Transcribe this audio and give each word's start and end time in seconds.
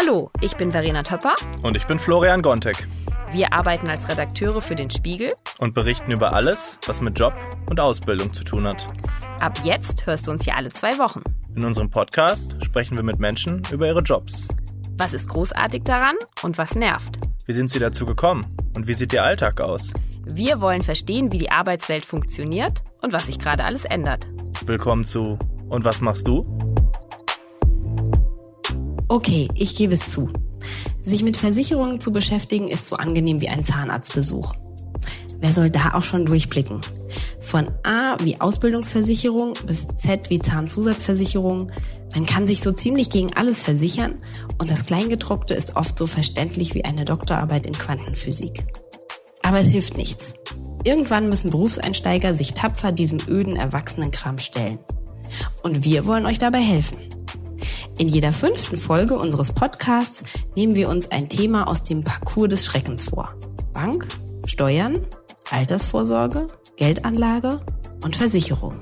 Hallo, 0.00 0.30
ich 0.40 0.56
bin 0.56 0.70
Verena 0.70 1.02
Töpper. 1.02 1.34
Und 1.62 1.76
ich 1.76 1.86
bin 1.86 1.98
Florian 1.98 2.40
Gontek. 2.40 2.88
Wir 3.32 3.52
arbeiten 3.52 3.86
als 3.88 4.08
Redakteure 4.08 4.62
für 4.62 4.74
den 4.74 4.88
Spiegel 4.90 5.34
und 5.58 5.74
berichten 5.74 6.10
über 6.10 6.32
alles, 6.32 6.78
was 6.86 7.02
mit 7.02 7.18
Job 7.18 7.34
und 7.68 7.78
Ausbildung 7.80 8.32
zu 8.32 8.42
tun 8.42 8.66
hat. 8.66 8.86
Ab 9.42 9.58
jetzt 9.62 10.06
hörst 10.06 10.26
du 10.26 10.30
uns 10.30 10.44
hier 10.44 10.56
alle 10.56 10.70
zwei 10.70 10.98
Wochen. 10.98 11.22
In 11.54 11.64
unserem 11.64 11.90
Podcast 11.90 12.56
sprechen 12.64 12.96
wir 12.96 13.04
mit 13.04 13.18
Menschen 13.18 13.60
über 13.70 13.86
ihre 13.88 14.00
Jobs. 14.00 14.48
Was 14.96 15.12
ist 15.12 15.28
großartig 15.28 15.82
daran 15.84 16.16
und 16.42 16.56
was 16.56 16.74
nervt? 16.74 17.18
Wie 17.44 17.52
sind 17.52 17.68
sie 17.68 17.78
dazu 17.78 18.06
gekommen 18.06 18.46
und 18.74 18.86
wie 18.86 18.94
sieht 18.94 19.12
ihr 19.12 19.22
Alltag 19.22 19.60
aus? 19.60 19.92
Wir 20.32 20.62
wollen 20.62 20.82
verstehen, 20.82 21.30
wie 21.30 21.38
die 21.38 21.50
Arbeitswelt 21.50 22.06
funktioniert 22.06 22.82
und 23.02 23.12
was 23.12 23.26
sich 23.26 23.38
gerade 23.38 23.64
alles 23.64 23.84
ändert. 23.84 24.28
Willkommen 24.64 25.04
zu 25.04 25.38
Und 25.68 25.84
was 25.84 26.00
machst 26.00 26.26
du? 26.26 26.69
Okay, 29.10 29.48
ich 29.56 29.74
gebe 29.74 29.94
es 29.94 30.12
zu. 30.12 30.28
Sich 31.02 31.24
mit 31.24 31.36
Versicherungen 31.36 31.98
zu 31.98 32.12
beschäftigen 32.12 32.68
ist 32.68 32.86
so 32.86 32.94
angenehm 32.94 33.40
wie 33.40 33.48
ein 33.48 33.64
Zahnarztbesuch. 33.64 34.54
Wer 35.40 35.52
soll 35.52 35.68
da 35.68 35.94
auch 35.94 36.04
schon 36.04 36.26
durchblicken? 36.26 36.80
Von 37.40 37.72
A 37.82 38.16
wie 38.22 38.40
Ausbildungsversicherung 38.40 39.54
bis 39.66 39.88
Z 39.96 40.30
wie 40.30 40.38
Zahnzusatzversicherung. 40.38 41.72
Man 42.14 42.24
kann 42.24 42.46
sich 42.46 42.60
so 42.60 42.72
ziemlich 42.72 43.10
gegen 43.10 43.34
alles 43.34 43.60
versichern 43.60 44.22
und 44.58 44.70
das 44.70 44.86
Kleingedruckte 44.86 45.54
ist 45.54 45.74
oft 45.74 45.98
so 45.98 46.06
verständlich 46.06 46.74
wie 46.74 46.84
eine 46.84 47.04
Doktorarbeit 47.04 47.66
in 47.66 47.72
Quantenphysik. 47.72 48.64
Aber 49.42 49.58
es 49.58 49.66
hilft 49.66 49.96
nichts. 49.96 50.34
Irgendwann 50.84 51.28
müssen 51.28 51.50
Berufseinsteiger 51.50 52.36
sich 52.36 52.54
tapfer 52.54 52.92
diesem 52.92 53.18
öden 53.26 53.56
Erwachsenenkram 53.56 54.38
stellen. 54.38 54.78
Und 55.64 55.84
wir 55.84 56.06
wollen 56.06 56.26
euch 56.26 56.38
dabei 56.38 56.60
helfen. 56.60 56.98
In 58.00 58.08
jeder 58.08 58.32
fünften 58.32 58.78
Folge 58.78 59.12
unseres 59.12 59.52
Podcasts 59.52 60.24
nehmen 60.56 60.74
wir 60.74 60.88
uns 60.88 61.10
ein 61.10 61.28
Thema 61.28 61.68
aus 61.68 61.82
dem 61.82 62.02
Parcours 62.02 62.48
des 62.48 62.64
Schreckens 62.64 63.04
vor. 63.04 63.34
Bank, 63.74 64.08
Steuern, 64.46 65.06
Altersvorsorge, 65.50 66.46
Geldanlage 66.78 67.60
und 68.02 68.16
Versicherung. 68.16 68.72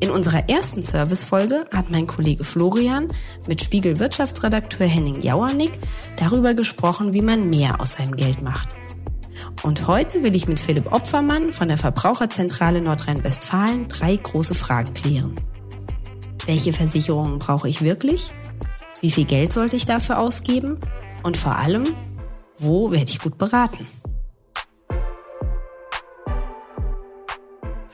In 0.00 0.08
unserer 0.08 0.48
ersten 0.48 0.82
Servicefolge 0.82 1.66
hat 1.74 1.90
mein 1.90 2.06
Kollege 2.06 2.42
Florian 2.42 3.08
mit 3.46 3.62
Spiegel 3.62 3.98
Wirtschaftsredakteur 3.98 4.86
Henning 4.86 5.20
Jauernick 5.20 5.78
darüber 6.16 6.54
gesprochen, 6.54 7.12
wie 7.12 7.20
man 7.20 7.50
mehr 7.50 7.82
aus 7.82 7.92
seinem 7.98 8.16
Geld 8.16 8.40
macht. 8.40 8.76
Und 9.62 9.86
heute 9.88 10.22
will 10.22 10.34
ich 10.34 10.48
mit 10.48 10.58
Philipp 10.58 10.90
Opfermann 10.90 11.52
von 11.52 11.68
der 11.68 11.76
Verbraucherzentrale 11.76 12.80
Nordrhein-Westfalen 12.80 13.88
drei 13.88 14.16
große 14.16 14.54
Fragen 14.54 14.94
klären. 14.94 15.36
Welche 16.48 16.72
Versicherungen 16.72 17.38
brauche 17.38 17.68
ich 17.68 17.82
wirklich? 17.82 18.30
Wie 19.02 19.10
viel 19.10 19.26
Geld 19.26 19.52
sollte 19.52 19.76
ich 19.76 19.84
dafür 19.84 20.18
ausgeben? 20.18 20.80
Und 21.22 21.36
vor 21.36 21.56
allem, 21.56 21.94
wo 22.56 22.90
werde 22.90 23.10
ich 23.10 23.18
gut 23.18 23.36
beraten? 23.36 23.86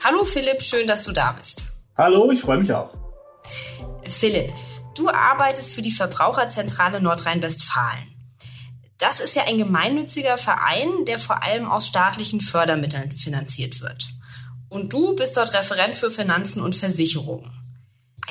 Hallo 0.01 0.23
Philipp, 0.23 0.61
schön, 0.61 0.87
dass 0.87 1.03
du 1.03 1.11
da 1.11 1.33
bist. 1.33 1.67
Hallo, 1.97 2.31
ich 2.31 2.39
freue 2.39 2.59
mich 2.59 2.71
auch. 2.71 2.93
Philipp, 4.03 4.53
du 4.95 5.09
arbeitest 5.09 5.73
für 5.73 5.81
die 5.81 5.91
Verbraucherzentrale 5.91 7.01
Nordrhein-Westfalen. 7.01 8.15
Das 8.97 9.19
ist 9.19 9.35
ja 9.35 9.43
ein 9.49 9.57
gemeinnütziger 9.57 10.37
Verein, 10.37 11.03
der 11.09 11.19
vor 11.19 11.43
allem 11.43 11.69
aus 11.69 11.87
staatlichen 11.87 12.39
Fördermitteln 12.39 13.17
finanziert 13.17 13.81
wird. 13.81 14.07
Und 14.69 14.93
du 14.93 15.13
bist 15.13 15.35
dort 15.35 15.53
Referent 15.53 15.95
für 15.95 16.09
Finanzen 16.09 16.61
und 16.61 16.73
Versicherungen 16.73 17.64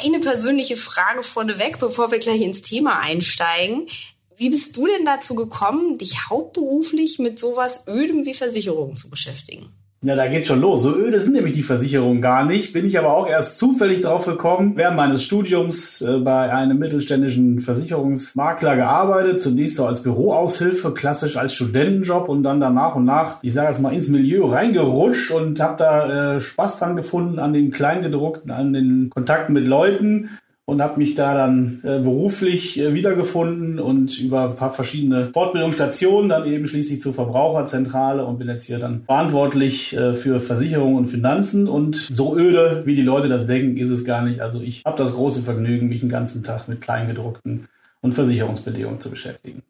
eine 0.02 0.20
persönliche 0.20 0.76
Frage 0.76 1.22
vorneweg, 1.22 1.78
bevor 1.78 2.10
wir 2.10 2.18
gleich 2.18 2.40
ins 2.40 2.62
Thema 2.62 2.98
einsteigen. 2.98 3.86
Wie 4.36 4.50
bist 4.50 4.76
du 4.76 4.86
denn 4.86 5.04
dazu 5.04 5.34
gekommen, 5.34 5.98
dich 5.98 6.28
hauptberuflich 6.28 7.18
mit 7.18 7.38
sowas 7.38 7.84
Ödem 7.86 8.26
wie 8.26 8.34
Versicherungen 8.34 8.96
zu 8.96 9.08
beschäftigen? 9.08 9.72
Ja, 10.06 10.16
da 10.16 10.26
geht 10.26 10.46
schon 10.46 10.60
los. 10.60 10.82
So 10.82 10.94
öde 10.94 11.18
sind 11.18 11.32
nämlich 11.32 11.54
die 11.54 11.62
Versicherungen 11.62 12.20
gar 12.20 12.44
nicht. 12.44 12.74
Bin 12.74 12.86
ich 12.86 12.98
aber 12.98 13.16
auch 13.16 13.26
erst 13.26 13.56
zufällig 13.56 14.02
drauf 14.02 14.26
gekommen. 14.26 14.76
Während 14.76 14.98
meines 14.98 15.24
Studiums 15.24 16.02
äh, 16.02 16.18
bei 16.18 16.52
einem 16.52 16.78
mittelständischen 16.78 17.60
Versicherungsmakler 17.60 18.76
gearbeitet. 18.76 19.40
Zunächst 19.40 19.76
so 19.76 19.86
als 19.86 20.02
Büroaushilfe, 20.02 20.92
klassisch 20.92 21.38
als 21.38 21.54
Studentenjob 21.54 22.28
und 22.28 22.42
dann 22.42 22.60
danach 22.60 22.96
und 22.96 23.06
nach, 23.06 23.38
ich 23.40 23.54
sage 23.54 23.68
jetzt 23.68 23.80
mal, 23.80 23.94
ins 23.94 24.08
Milieu 24.08 24.44
reingerutscht 24.44 25.30
und 25.30 25.58
habe 25.58 25.76
da 25.78 26.34
äh, 26.36 26.40
Spaß 26.42 26.80
dran 26.80 26.96
gefunden 26.96 27.38
an 27.38 27.54
den 27.54 27.70
Kleingedruckten, 27.70 28.50
an 28.50 28.74
den 28.74 29.08
Kontakten 29.08 29.54
mit 29.54 29.66
Leuten 29.66 30.28
und 30.66 30.80
habe 30.80 30.98
mich 30.98 31.14
da 31.14 31.34
dann 31.34 31.80
äh, 31.82 31.98
beruflich 32.00 32.80
äh, 32.80 32.94
wiedergefunden 32.94 33.78
und 33.78 34.18
über 34.18 34.48
ein 34.48 34.56
paar 34.56 34.72
verschiedene 34.72 35.30
Fortbildungsstationen 35.32 36.30
dann 36.30 36.46
eben 36.46 36.66
schließlich 36.66 37.00
zur 37.00 37.12
Verbraucherzentrale 37.12 38.24
und 38.24 38.38
bin 38.38 38.48
jetzt 38.48 38.64
hier 38.64 38.78
dann 38.78 39.02
verantwortlich 39.04 39.94
äh, 39.94 40.14
für 40.14 40.40
Versicherungen 40.40 40.96
und 40.96 41.06
Finanzen 41.06 41.68
und 41.68 41.96
so 41.96 42.36
öde, 42.36 42.82
wie 42.86 42.96
die 42.96 43.02
Leute 43.02 43.28
das 43.28 43.46
denken, 43.46 43.76
ist 43.76 43.90
es 43.90 44.04
gar 44.04 44.22
nicht. 44.22 44.40
Also 44.40 44.60
ich 44.60 44.82
habe 44.86 44.96
das 44.96 45.12
große 45.12 45.42
Vergnügen, 45.42 45.88
mich 45.88 46.00
den 46.00 46.08
ganzen 46.08 46.42
Tag 46.42 46.66
mit 46.66 46.80
Kleingedruckten 46.80 47.68
und 48.00 48.14
Versicherungsbedingungen 48.14 49.00
zu 49.00 49.10
beschäftigen. 49.10 49.62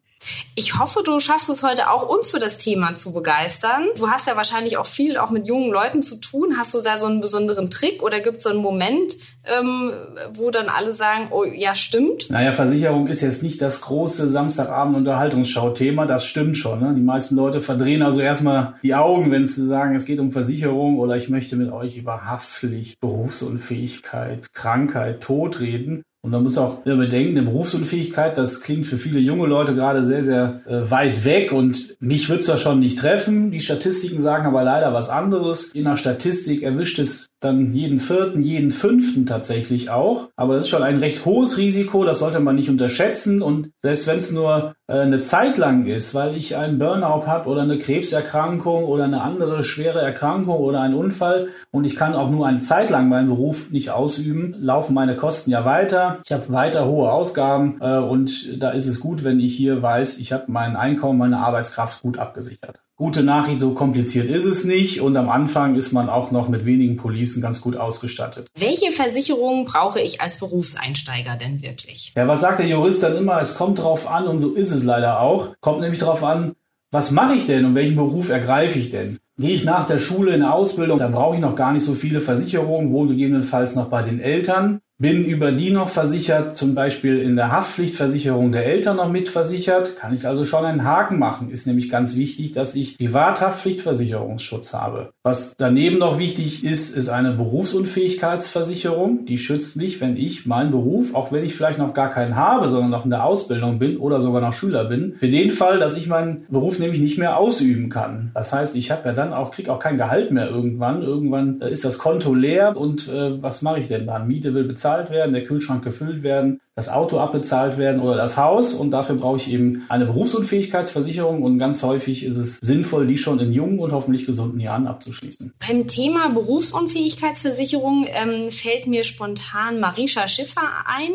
Ich 0.57 0.79
hoffe, 0.79 1.01
du 1.03 1.19
schaffst 1.19 1.49
es 1.49 1.63
heute 1.63 1.91
auch, 1.91 2.07
uns 2.07 2.31
für 2.31 2.39
das 2.39 2.55
Thema 2.55 2.95
zu 2.95 3.11
begeistern. 3.11 3.87
Du 3.97 4.07
hast 4.07 4.25
ja 4.25 4.37
wahrscheinlich 4.37 4.77
auch 4.77 4.85
viel 4.85 5.17
auch 5.17 5.29
mit 5.29 5.49
jungen 5.49 5.69
Leuten 5.69 6.01
zu 6.01 6.15
tun. 6.15 6.55
Hast 6.57 6.73
du 6.73 6.79
da 6.79 6.95
so 6.95 7.07
einen 7.07 7.19
besonderen 7.19 7.69
Trick 7.69 8.01
oder 8.01 8.21
gibt 8.21 8.37
es 8.37 8.43
so 8.43 8.51
einen 8.51 8.61
Moment, 8.61 9.17
ähm, 9.43 9.91
wo 10.31 10.51
dann 10.51 10.69
alle 10.69 10.93
sagen, 10.93 11.27
oh 11.31 11.43
ja, 11.43 11.75
stimmt? 11.75 12.29
Naja, 12.29 12.53
Versicherung 12.53 13.07
ist 13.07 13.19
jetzt 13.19 13.43
nicht 13.43 13.61
das 13.61 13.81
große 13.81 14.29
Samstagabend-Unterhaltungsschau-Thema. 14.29 16.05
Das 16.05 16.25
stimmt 16.25 16.55
schon. 16.55 16.79
Ne? 16.79 16.93
Die 16.95 17.01
meisten 17.01 17.35
Leute 17.35 17.59
verdrehen 17.59 18.01
also 18.01 18.21
erstmal 18.21 18.75
die 18.81 18.95
Augen, 18.95 19.31
wenn 19.31 19.45
sie 19.45 19.67
sagen, 19.67 19.93
es 19.93 20.05
geht 20.05 20.21
um 20.21 20.31
Versicherung 20.31 20.99
oder 20.99 21.17
ich 21.17 21.27
möchte 21.27 21.57
mit 21.57 21.69
euch 21.69 21.97
über 21.97 22.23
Haftpflicht, 22.23 23.01
Berufsunfähigkeit, 23.01 24.53
Krankheit, 24.53 25.19
Tod 25.19 25.59
reden. 25.59 26.05
Und 26.25 26.31
man 26.31 26.41
muss 26.41 26.57
auch 26.57 26.79
bedenken, 26.79 27.37
eine 27.37 27.47
Berufsunfähigkeit, 27.47 28.35
das 28.35 28.61
klingt 28.61 28.87
für 28.87 28.97
viele 28.97 29.19
junge 29.19 29.45
Leute 29.45 29.75
gerade 29.75 30.03
sehr, 30.03 30.23
sehr 30.23 30.61
äh, 30.65 30.89
weit 30.89 31.23
weg 31.23 31.51
und 31.51 31.95
mich 31.99 32.29
wird 32.29 32.39
es 32.39 32.47
ja 32.47 32.57
schon 32.57 32.79
nicht 32.79 32.97
treffen. 32.97 33.51
Die 33.51 33.59
Statistiken 33.59 34.19
sagen 34.19 34.47
aber 34.47 34.63
leider 34.63 34.91
was 34.91 35.11
anderes. 35.11 35.65
In 35.65 35.83
der 35.83 35.97
Statistik 35.97 36.63
erwischt 36.63 36.97
es 36.97 37.27
dann 37.39 37.73
jeden 37.73 37.99
vierten, 37.99 38.41
jeden 38.41 38.71
fünften 38.71 39.25
tatsächlich 39.25 39.89
auch. 39.89 40.29
Aber 40.35 40.55
das 40.55 40.65
ist 40.65 40.69
schon 40.69 40.83
ein 40.83 40.99
recht 40.99 41.25
hohes 41.25 41.57
Risiko, 41.57 42.03
das 42.03 42.19
sollte 42.19 42.39
man 42.39 42.55
nicht 42.55 42.69
unterschätzen. 42.69 43.41
Und 43.41 43.71
selbst 43.83 44.07
wenn 44.07 44.17
es 44.17 44.31
nur 44.31 44.75
äh, 44.87 44.99
eine 44.99 45.21
Zeit 45.21 45.57
lang 45.57 45.85
ist, 45.85 46.13
weil 46.13 46.35
ich 46.37 46.55
einen 46.55 46.79
Burnout 46.79 47.27
habe 47.27 47.49
oder 47.49 47.61
eine 47.61 47.77
Krebserkrankung 47.77 48.85
oder 48.85 49.03
eine 49.03 49.21
andere 49.21 49.63
schwere 49.63 50.01
Erkrankung 50.01 50.57
oder 50.57 50.81
einen 50.81 50.95
Unfall 50.95 51.49
und 51.71 51.85
ich 51.85 51.95
kann 51.95 52.15
auch 52.15 52.29
nur 52.29 52.47
eine 52.47 52.61
Zeit 52.61 52.89
lang 52.89 53.09
meinen 53.09 53.29
Beruf 53.29 53.71
nicht 53.71 53.91
ausüben, 53.91 54.55
laufen 54.59 54.93
meine 54.93 55.15
Kosten 55.15 55.51
ja 55.51 55.65
weiter. 55.65 56.19
Ich 56.25 56.31
habe 56.31 56.51
weiter 56.51 56.85
hohe 56.85 57.11
Ausgaben 57.11 57.79
äh, 57.81 57.97
und 57.97 58.61
da 58.61 58.71
ist 58.71 58.87
es 58.87 58.99
gut, 58.99 59.23
wenn 59.23 59.39
ich 59.39 59.55
hier 59.55 59.81
weiß, 59.81 60.19
ich 60.19 60.33
habe 60.33 60.45
mein 60.47 60.75
Einkommen, 60.75 61.19
meine 61.19 61.39
Arbeitskraft 61.39 62.01
gut 62.01 62.17
abgesichert. 62.17 62.84
Gute 62.97 63.23
Nachricht, 63.23 63.59
so 63.59 63.73
kompliziert 63.73 64.29
ist 64.29 64.45
es 64.45 64.63
nicht 64.63 65.01
und 65.01 65.17
am 65.17 65.27
Anfang 65.27 65.75
ist 65.75 65.91
man 65.91 66.07
auch 66.07 66.31
noch 66.31 66.47
mit 66.47 66.65
wenigen 66.65 66.95
Policen 66.95 67.41
ganz 67.41 67.59
gut 67.59 67.75
ausgestattet. 67.75 68.47
Welche 68.57 68.93
Versicherungen 68.93 69.65
brauche 69.65 69.99
ich 69.99 70.21
als 70.21 70.39
Berufseinsteiger 70.39 71.35
denn 71.35 71.61
wirklich? 71.61 72.13
Ja, 72.15 72.25
was 72.25 72.39
sagt 72.39 72.59
der 72.59 72.67
Jurist 72.67 73.03
dann 73.03 73.17
immer? 73.17 73.41
Es 73.41 73.55
kommt 73.55 73.79
drauf 73.79 74.09
an 74.09 74.27
und 74.27 74.39
so 74.39 74.53
ist 74.53 74.71
es 74.71 74.85
leider 74.85 75.19
auch. 75.19 75.55
Kommt 75.59 75.81
nämlich 75.81 75.99
drauf 75.99 76.23
an, 76.23 76.55
was 76.89 77.11
mache 77.11 77.35
ich 77.35 77.45
denn 77.47 77.65
und 77.65 77.75
welchen 77.75 77.97
Beruf 77.97 78.29
ergreife 78.29 78.79
ich 78.79 78.91
denn? 78.91 79.19
Gehe 79.37 79.53
ich 79.53 79.65
nach 79.65 79.85
der 79.87 79.97
Schule 79.97 80.33
in 80.33 80.41
eine 80.41 80.53
Ausbildung, 80.53 80.97
dann 80.97 81.11
brauche 81.11 81.35
ich 81.35 81.41
noch 81.41 81.57
gar 81.57 81.73
nicht 81.73 81.83
so 81.83 81.95
viele 81.95 82.21
Versicherungen, 82.21 82.93
wohl 82.93 83.09
gegebenenfalls 83.09 83.75
noch 83.75 83.89
bei 83.89 84.03
den 84.03 84.21
Eltern 84.21 84.79
bin 84.97 85.25
über 85.25 85.51
die 85.51 85.71
noch 85.71 85.89
versichert, 85.89 86.55
zum 86.55 86.73
Beispiel 86.73 87.19
in 87.19 87.35
der 87.35 87.51
Haftpflichtversicherung 87.51 88.53
der 88.53 88.65
Eltern 88.65 88.95
noch 88.95 89.09
mitversichert, 89.09 89.97
kann 89.97 90.15
ich 90.15 90.25
also 90.25 90.45
schon 90.45 90.63
einen 90.63 90.85
Haken 90.85 91.19
machen. 91.19 91.49
Ist 91.49 91.67
nämlich 91.67 91.89
ganz 91.89 92.15
wichtig, 92.15 92.53
dass 92.53 92.75
ich 92.75 92.97
Privathaftpflichtversicherungsschutz 92.97 94.73
habe. 94.73 95.09
Was 95.23 95.53
daneben 95.57 95.97
noch 95.97 96.17
wichtig 96.17 96.63
ist, 96.63 96.95
ist 96.95 97.09
eine 97.09 97.33
Berufsunfähigkeitsversicherung. 97.33 99.25
Die 99.25 99.37
schützt 99.37 99.75
mich, 99.75 99.99
wenn 99.99 100.15
ich 100.15 100.45
meinen 100.45 100.71
Beruf, 100.71 101.13
auch 101.13 101.33
wenn 101.33 101.43
ich 101.43 101.55
vielleicht 101.55 101.79
noch 101.79 101.93
gar 101.93 102.11
keinen 102.11 102.37
habe, 102.37 102.69
sondern 102.69 102.91
noch 102.91 103.03
in 103.03 103.11
der 103.11 103.25
Ausbildung 103.25 103.79
bin 103.79 103.97
oder 103.97 104.21
sogar 104.21 104.41
noch 104.41 104.53
Schüler 104.53 104.85
bin, 104.85 105.15
für 105.19 105.27
den 105.27 105.51
Fall, 105.51 105.77
dass 105.77 105.97
ich 105.97 106.07
meinen 106.07 106.45
Beruf 106.47 106.79
nämlich 106.79 107.01
nicht 107.01 107.17
mehr 107.17 107.37
ausüben 107.37 107.89
kann. 107.89 108.31
Das 108.33 108.53
heißt, 108.53 108.77
ich 108.77 108.91
habe 108.91 109.09
ja 109.09 109.13
dann 109.13 109.33
auch, 109.33 109.51
krieg 109.51 109.67
auch 109.67 109.79
kein 109.79 109.97
Gehalt 109.97 110.31
mehr 110.31 110.49
irgendwann. 110.49 111.01
Irgendwann 111.01 111.59
äh, 111.59 111.69
ist 111.69 111.83
das 111.83 111.97
Konto 111.97 112.33
leer 112.33 112.77
und 112.77 113.09
äh, 113.09 113.41
was 113.41 113.61
mache 113.61 113.79
ich 113.81 113.89
denn 113.89 114.07
dann? 114.07 114.27
Miete 114.27 114.53
will 114.53 114.63
bezahlt 114.63 114.84
bezahlt 114.85 115.09
werden, 115.09 115.33
der 115.33 115.43
Kühlschrank 115.43 115.83
gefüllt 115.83 116.21
werden, 116.21 116.61
das 116.75 116.89
Auto 116.89 117.17
abbezahlt 117.17 117.79
werden 117.79 118.01
oder 118.01 118.15
das 118.15 118.37
Haus. 118.37 118.75
Und 118.75 118.91
dafür 118.91 119.15
brauche 119.15 119.37
ich 119.37 119.49
eben 119.49 119.83
eine 119.89 120.05
Berufsunfähigkeitsversicherung. 120.05 121.41
Und 121.41 121.57
ganz 121.57 121.81
häufig 121.81 122.23
ist 122.23 122.37
es 122.37 122.57
sinnvoll, 122.57 123.07
die 123.07 123.17
schon 123.17 123.39
in 123.39 123.51
jungen 123.51 123.79
und 123.79 123.91
hoffentlich 123.91 124.27
gesunden 124.27 124.59
Jahren 124.59 124.85
abzuschließen. 124.85 125.53
Beim 125.67 125.87
Thema 125.87 126.29
Berufsunfähigkeitsversicherung 126.29 128.05
ähm, 128.09 128.51
fällt 128.51 128.85
mir 128.85 129.03
spontan 129.03 129.79
Marisha 129.79 130.27
Schiffer 130.27 130.69
ein. 130.85 131.11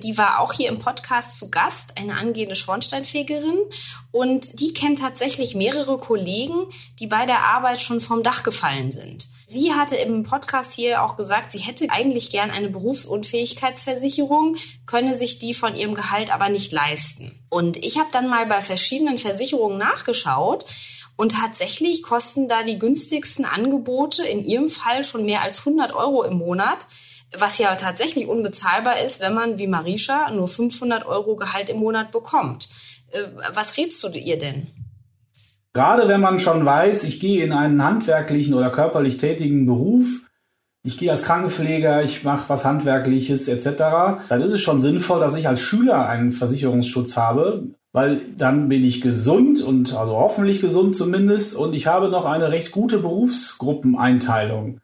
Die 0.00 0.16
war 0.16 0.40
auch 0.40 0.54
hier 0.54 0.70
im 0.70 0.78
Podcast 0.78 1.36
zu 1.36 1.50
Gast, 1.50 1.98
eine 2.00 2.14
angehende 2.14 2.56
Schornsteinfegerin. 2.56 3.58
Und 4.10 4.58
die 4.58 4.72
kennt 4.72 5.00
tatsächlich 5.00 5.54
mehrere 5.54 5.98
Kollegen, 5.98 6.64
die 6.98 7.08
bei 7.08 7.26
der 7.26 7.40
Arbeit 7.40 7.82
schon 7.82 8.00
vom 8.00 8.22
Dach 8.22 8.42
gefallen 8.42 8.90
sind. 8.90 9.28
Sie 9.52 9.74
hatte 9.74 9.96
im 9.96 10.22
Podcast 10.22 10.72
hier 10.72 11.02
auch 11.02 11.18
gesagt, 11.18 11.52
sie 11.52 11.58
hätte 11.58 11.90
eigentlich 11.90 12.30
gern 12.30 12.50
eine 12.50 12.70
Berufsunfähigkeitsversicherung, 12.70 14.56
könne 14.86 15.14
sich 15.14 15.40
die 15.40 15.52
von 15.52 15.76
ihrem 15.76 15.94
Gehalt 15.94 16.32
aber 16.32 16.48
nicht 16.48 16.72
leisten. 16.72 17.38
Und 17.50 17.76
ich 17.76 17.98
habe 17.98 18.08
dann 18.12 18.28
mal 18.28 18.46
bei 18.46 18.62
verschiedenen 18.62 19.18
Versicherungen 19.18 19.76
nachgeschaut 19.76 20.64
und 21.16 21.32
tatsächlich 21.32 22.02
kosten 22.02 22.48
da 22.48 22.62
die 22.62 22.78
günstigsten 22.78 23.44
Angebote 23.44 24.22
in 24.22 24.42
ihrem 24.42 24.70
Fall 24.70 25.04
schon 25.04 25.26
mehr 25.26 25.42
als 25.42 25.58
100 25.58 25.92
Euro 25.92 26.22
im 26.22 26.38
Monat 26.38 26.86
was 27.34 27.56
ja 27.56 27.74
tatsächlich 27.76 28.28
unbezahlbar 28.28 29.00
ist, 29.00 29.20
wenn 29.20 29.32
man 29.32 29.58
wie 29.58 29.66
Marisha 29.66 30.30
nur 30.30 30.48
500 30.48 31.06
Euro 31.06 31.34
Gehalt 31.34 31.70
im 31.70 31.78
Monat 31.78 32.10
bekommt. 32.12 32.68
Äh, 33.10 33.22
was 33.54 33.78
rätst 33.78 34.02
du 34.02 34.08
ihr 34.08 34.38
denn? 34.38 34.81
Gerade 35.74 36.06
wenn 36.06 36.20
man 36.20 36.38
schon 36.38 36.64
weiß, 36.64 37.04
ich 37.04 37.18
gehe 37.18 37.42
in 37.42 37.52
einen 37.52 37.82
handwerklichen 37.82 38.54
oder 38.54 38.70
körperlich 38.70 39.16
tätigen 39.16 39.64
Beruf, 39.66 40.04
ich 40.84 40.98
gehe 40.98 41.10
als 41.10 41.22
Krankenpfleger, 41.22 42.02
ich 42.02 42.24
mache 42.24 42.48
was 42.48 42.64
Handwerkliches 42.64 43.48
etc., 43.48 44.24
dann 44.28 44.42
ist 44.42 44.52
es 44.52 44.60
schon 44.60 44.80
sinnvoll, 44.80 45.20
dass 45.20 45.36
ich 45.36 45.48
als 45.48 45.60
Schüler 45.60 46.08
einen 46.08 46.32
Versicherungsschutz 46.32 47.16
habe, 47.16 47.68
weil 47.92 48.20
dann 48.36 48.68
bin 48.68 48.84
ich 48.84 49.00
gesund 49.00 49.62
und 49.62 49.94
also 49.94 50.16
hoffentlich 50.16 50.60
gesund 50.60 50.96
zumindest 50.96 51.54
und 51.54 51.74
ich 51.74 51.86
habe 51.86 52.08
noch 52.08 52.26
eine 52.26 52.50
recht 52.50 52.72
gute 52.72 52.98
Berufsgruppeneinteilung. 52.98 54.80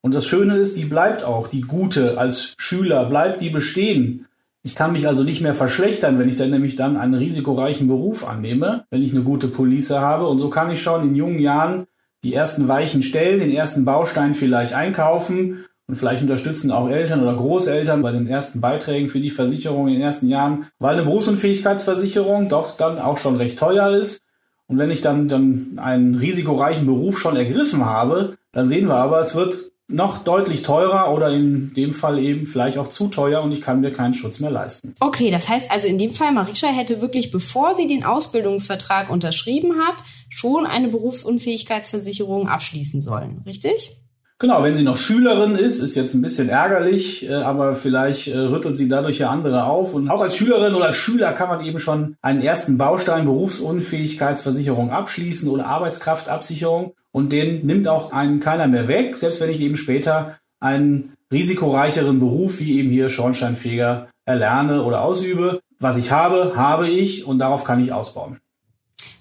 Und 0.00 0.14
das 0.14 0.26
Schöne 0.26 0.56
ist, 0.56 0.76
die 0.76 0.84
bleibt 0.84 1.22
auch, 1.22 1.46
die 1.46 1.60
gute 1.60 2.18
als 2.18 2.54
Schüler 2.58 3.04
bleibt 3.04 3.40
die 3.40 3.50
bestehen. 3.50 4.26
Ich 4.64 4.76
kann 4.76 4.92
mich 4.92 5.08
also 5.08 5.24
nicht 5.24 5.40
mehr 5.40 5.54
verschlechtern, 5.54 6.18
wenn 6.18 6.28
ich 6.28 6.36
dann 6.36 6.50
nämlich 6.50 6.76
dann 6.76 6.96
einen 6.96 7.14
risikoreichen 7.14 7.88
Beruf 7.88 8.26
annehme, 8.26 8.84
wenn 8.90 9.02
ich 9.02 9.12
eine 9.12 9.22
gute 9.22 9.48
Police 9.48 9.90
habe. 9.90 10.28
Und 10.28 10.38
so 10.38 10.50
kann 10.50 10.70
ich 10.70 10.82
schon 10.82 11.02
in 11.02 11.16
jungen 11.16 11.40
Jahren 11.40 11.86
die 12.22 12.32
ersten 12.32 12.68
Weichen 12.68 13.02
stellen, 13.02 13.40
den 13.40 13.50
ersten 13.50 13.84
Baustein 13.84 14.34
vielleicht 14.34 14.72
einkaufen 14.72 15.64
und 15.88 15.96
vielleicht 15.96 16.22
unterstützen 16.22 16.70
auch 16.70 16.88
Eltern 16.88 17.22
oder 17.22 17.34
Großeltern 17.34 18.02
bei 18.02 18.12
den 18.12 18.28
ersten 18.28 18.60
Beiträgen 18.60 19.08
für 19.08 19.18
die 19.18 19.30
Versicherung 19.30 19.88
in 19.88 19.94
den 19.94 20.02
ersten 20.02 20.28
Jahren, 20.28 20.68
weil 20.78 20.94
eine 20.94 21.02
Berufsunfähigkeitsversicherung 21.02 22.48
doch 22.48 22.76
dann 22.76 23.00
auch 23.00 23.18
schon 23.18 23.36
recht 23.36 23.58
teuer 23.58 23.90
ist. 23.90 24.22
Und 24.68 24.78
wenn 24.78 24.92
ich 24.92 25.02
dann, 25.02 25.28
dann 25.28 25.72
einen 25.78 26.14
risikoreichen 26.14 26.86
Beruf 26.86 27.18
schon 27.18 27.34
ergriffen 27.34 27.84
habe, 27.84 28.36
dann 28.52 28.68
sehen 28.68 28.86
wir 28.86 28.94
aber, 28.94 29.18
es 29.18 29.34
wird 29.34 29.71
noch 29.92 30.24
deutlich 30.24 30.62
teurer 30.62 31.12
oder 31.12 31.30
in 31.30 31.74
dem 31.74 31.94
Fall 31.94 32.18
eben 32.18 32.46
vielleicht 32.46 32.78
auch 32.78 32.88
zu 32.88 33.08
teuer 33.08 33.42
und 33.42 33.52
ich 33.52 33.60
kann 33.60 33.80
mir 33.80 33.92
keinen 33.92 34.14
Schutz 34.14 34.40
mehr 34.40 34.50
leisten. 34.50 34.94
Okay, 35.00 35.30
das 35.30 35.48
heißt 35.48 35.70
also 35.70 35.86
in 35.86 35.98
dem 35.98 36.12
Fall, 36.12 36.32
Marisha 36.32 36.68
hätte 36.68 37.00
wirklich, 37.00 37.30
bevor 37.30 37.74
sie 37.74 37.86
den 37.86 38.04
Ausbildungsvertrag 38.04 39.10
unterschrieben 39.10 39.78
hat, 39.78 40.02
schon 40.28 40.66
eine 40.66 40.88
Berufsunfähigkeitsversicherung 40.88 42.48
abschließen 42.48 43.02
sollen, 43.02 43.42
richtig? 43.46 44.01
Genau, 44.42 44.64
wenn 44.64 44.74
sie 44.74 44.82
noch 44.82 44.96
Schülerin 44.96 45.54
ist, 45.54 45.78
ist 45.78 45.94
jetzt 45.94 46.14
ein 46.14 46.20
bisschen 46.20 46.48
ärgerlich, 46.48 47.28
äh, 47.28 47.32
aber 47.32 47.76
vielleicht 47.76 48.26
äh, 48.26 48.36
rüttelt 48.36 48.76
sie 48.76 48.88
dadurch 48.88 49.18
ja 49.18 49.30
andere 49.30 49.66
auf. 49.66 49.94
Und 49.94 50.10
auch 50.10 50.20
als 50.20 50.36
Schülerin 50.36 50.74
oder 50.74 50.92
Schüler 50.92 51.32
kann 51.32 51.48
man 51.48 51.64
eben 51.64 51.78
schon 51.78 52.16
einen 52.22 52.42
ersten 52.42 52.76
Baustein 52.76 53.24
Berufsunfähigkeitsversicherung 53.24 54.90
abschließen 54.90 55.48
oder 55.48 55.66
Arbeitskraftabsicherung. 55.66 56.94
Und 57.12 57.30
den 57.30 57.64
nimmt 57.64 57.86
auch 57.86 58.10
einen 58.10 58.40
keiner 58.40 58.66
mehr 58.66 58.88
weg, 58.88 59.16
selbst 59.16 59.40
wenn 59.40 59.48
ich 59.48 59.60
eben 59.60 59.76
später 59.76 60.38
einen 60.58 61.12
risikoreicheren 61.30 62.18
Beruf 62.18 62.58
wie 62.58 62.80
eben 62.80 62.90
hier 62.90 63.10
Schornsteinfeger 63.10 64.08
erlerne 64.24 64.82
oder 64.82 65.02
ausübe. 65.02 65.60
Was 65.78 65.96
ich 65.96 66.10
habe, 66.10 66.54
habe 66.56 66.88
ich 66.88 67.28
und 67.28 67.38
darauf 67.38 67.62
kann 67.62 67.80
ich 67.80 67.92
ausbauen. 67.92 68.40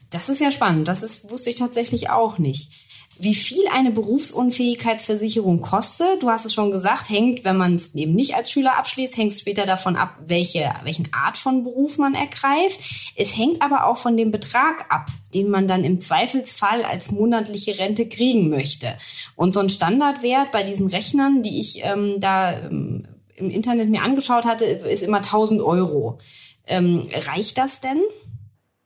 Das 0.09 0.29
ist 0.29 0.41
ja 0.41 0.49
spannend. 0.49 0.87
Das 0.87 1.03
ist, 1.03 1.29
wusste 1.29 1.51
ich 1.51 1.57
tatsächlich 1.57 2.09
auch 2.09 2.39
nicht. 2.39 2.90
Wie 3.23 3.35
viel 3.35 3.63
eine 3.71 3.91
Berufsunfähigkeitsversicherung 3.91 5.61
kostet, 5.61 6.23
du 6.23 6.29
hast 6.31 6.45
es 6.45 6.55
schon 6.55 6.71
gesagt, 6.71 7.07
hängt, 7.07 7.43
wenn 7.43 7.55
man 7.55 7.75
es 7.75 7.93
eben 7.93 8.15
nicht 8.15 8.35
als 8.35 8.49
Schüler 8.49 8.79
abschließt, 8.79 9.15
hängt 9.15 9.31
es 9.31 9.41
später 9.41 9.67
davon 9.67 9.95
ab, 9.95 10.15
welche, 10.25 10.73
welchen 10.85 11.13
Art 11.13 11.37
von 11.37 11.63
Beruf 11.63 11.99
man 11.99 12.15
ergreift. 12.15 12.79
Es 13.15 13.37
hängt 13.37 13.61
aber 13.61 13.85
auch 13.85 13.99
von 13.99 14.17
dem 14.17 14.31
Betrag 14.31 14.87
ab, 14.89 15.05
den 15.35 15.51
man 15.51 15.67
dann 15.67 15.83
im 15.83 16.01
Zweifelsfall 16.01 16.83
als 16.83 17.11
monatliche 17.11 17.77
Rente 17.77 18.07
kriegen 18.07 18.49
möchte. 18.49 18.87
Und 19.35 19.53
so 19.53 19.59
ein 19.59 19.69
Standardwert 19.69 20.51
bei 20.51 20.63
diesen 20.63 20.87
Rechnern, 20.87 21.43
die 21.43 21.59
ich 21.59 21.83
ähm, 21.83 22.15
da 22.17 22.53
ähm, 22.53 23.07
im 23.35 23.51
Internet 23.51 23.89
mir 23.89 24.01
angeschaut 24.01 24.45
hatte, 24.45 24.65
ist 24.65 25.03
immer 25.03 25.17
1000 25.17 25.61
Euro. 25.61 26.17
Ähm, 26.65 27.07
reicht 27.27 27.59
das 27.59 27.81
denn? 27.81 28.01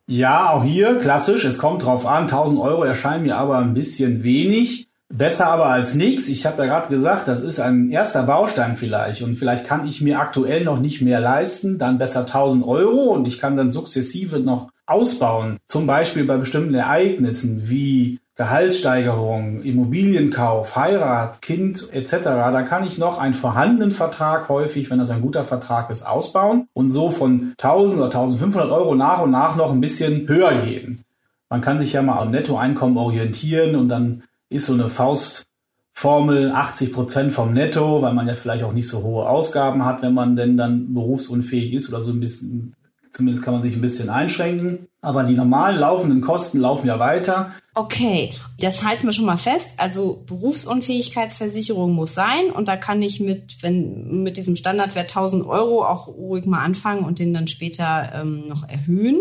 Ja, 0.08 0.52
auch 0.52 0.64
hier 0.64 1.00
klassisch. 1.00 1.46
Es 1.46 1.58
kommt 1.58 1.84
drauf 1.84 2.06
an. 2.06 2.24
1000 2.24 2.60
Euro 2.60 2.84
erscheinen 2.84 3.24
mir 3.24 3.38
aber 3.38 3.58
ein 3.58 3.74
bisschen 3.74 4.24
wenig. 4.24 4.88
Besser 5.10 5.48
aber 5.48 5.68
als 5.68 5.96
nichts. 5.96 6.28
Ich 6.30 6.46
habe 6.46 6.64
ja 6.64 6.68
gerade 6.68 6.90
gesagt, 6.90 7.28
das 7.28 7.42
ist 7.42 7.60
ein 7.60 7.90
erster 7.90 8.24
Baustein 8.24 8.76
vielleicht 8.76 9.22
und 9.22 9.36
vielleicht 9.36 9.68
kann 9.68 9.88
ich 9.88 10.02
mir 10.02 10.20
aktuell 10.20 10.64
noch 10.64 10.80
nicht 10.80 11.02
mehr 11.02 11.20
leisten, 11.20 11.78
dann 11.78 12.00
besser 12.00 12.22
1000 12.22 12.66
Euro 12.66 13.14
und 13.14 13.28
ich 13.28 13.40
kann 13.40 13.56
dann 13.56 13.72
sukzessive 13.72 14.40
noch 14.40 14.70
ausbauen. 14.88 15.58
Zum 15.68 15.86
Beispiel 15.86 16.26
bei 16.26 16.38
bestimmten 16.38 16.74
Ereignissen 16.74 17.70
wie 17.70 18.20
Gehaltssteigerung, 18.38 19.62
Immobilienkauf, 19.62 20.76
Heirat, 20.76 21.42
Kind 21.42 21.88
etc., 21.94 22.18
da 22.24 22.62
kann 22.64 22.86
ich 22.86 22.98
noch 22.98 23.18
einen 23.18 23.34
vorhandenen 23.34 23.92
Vertrag 23.92 24.50
häufig, 24.50 24.90
wenn 24.92 25.00
das 25.00 25.10
ein 25.10 25.22
guter 25.22 25.46
Vertrag 25.46 25.90
ist, 25.90 26.06
ausbauen 26.06 26.68
und 26.74 26.92
so 26.92 27.12
von 27.12 27.54
1000 27.58 27.98
oder 27.98 28.08
1500 28.08 28.70
Euro 28.72 28.94
nach 28.94 29.22
und 29.22 29.32
nach 29.32 29.56
noch 29.56 29.72
ein 29.72 29.80
bisschen 29.80 30.28
höher 30.28 30.54
gehen. 30.64 31.06
Man 31.50 31.62
kann 31.62 31.80
sich 31.80 31.94
ja 31.94 32.02
mal 32.02 32.20
am 32.20 32.32
Nettoeinkommen 32.32 32.98
orientieren 32.98 33.78
und 33.78 33.88
dann 33.88 34.24
ist 34.50 34.66
so 34.66 34.74
eine 34.74 34.90
Faustformel 34.90 36.52
80 36.52 36.92
Prozent 36.92 37.32
vom 37.32 37.54
Netto, 37.54 38.02
weil 38.02 38.14
man 38.14 38.28
ja 38.28 38.36
vielleicht 38.36 38.66
auch 38.66 38.74
nicht 38.74 38.90
so 38.90 39.02
hohe 39.02 39.30
Ausgaben 39.30 39.86
hat, 39.86 40.02
wenn 40.02 40.14
man 40.14 40.36
denn 40.36 40.58
dann 40.58 40.94
berufsunfähig 40.94 41.74
ist 41.74 41.88
oder 41.88 42.02
so 42.02 42.12
ein 42.12 42.20
bisschen, 42.20 42.76
zumindest 43.12 43.46
kann 43.46 43.54
man 43.54 43.64
sich 43.64 43.76
ein 43.76 43.82
bisschen 43.82 44.10
einschränken. 44.10 44.88
Aber 45.00 45.24
die 45.24 45.36
normalen 45.36 45.80
laufenden 45.80 46.20
Kosten 46.20 46.60
laufen 46.60 46.88
ja 46.88 47.00
weiter. 47.00 47.52
Okay, 47.78 48.32
das 48.58 48.86
halten 48.86 49.06
wir 49.06 49.12
schon 49.12 49.26
mal 49.26 49.36
fest. 49.36 49.74
Also 49.76 50.24
Berufsunfähigkeitsversicherung 50.28 51.92
muss 51.92 52.14
sein 52.14 52.50
und 52.50 52.70
da 52.70 52.78
kann 52.78 53.02
ich 53.02 53.20
mit, 53.20 53.62
wenn 53.62 54.24
mit 54.24 54.38
diesem 54.38 54.56
Standardwert 54.56 55.10
1000 55.10 55.46
Euro 55.46 55.84
auch 55.84 56.08
ruhig 56.08 56.46
mal 56.46 56.64
anfangen 56.64 57.04
und 57.04 57.20
den 57.20 57.34
dann 57.34 57.48
später 57.48 58.14
ähm, 58.16 58.48
noch 58.48 58.66
erhöhen. 58.66 59.18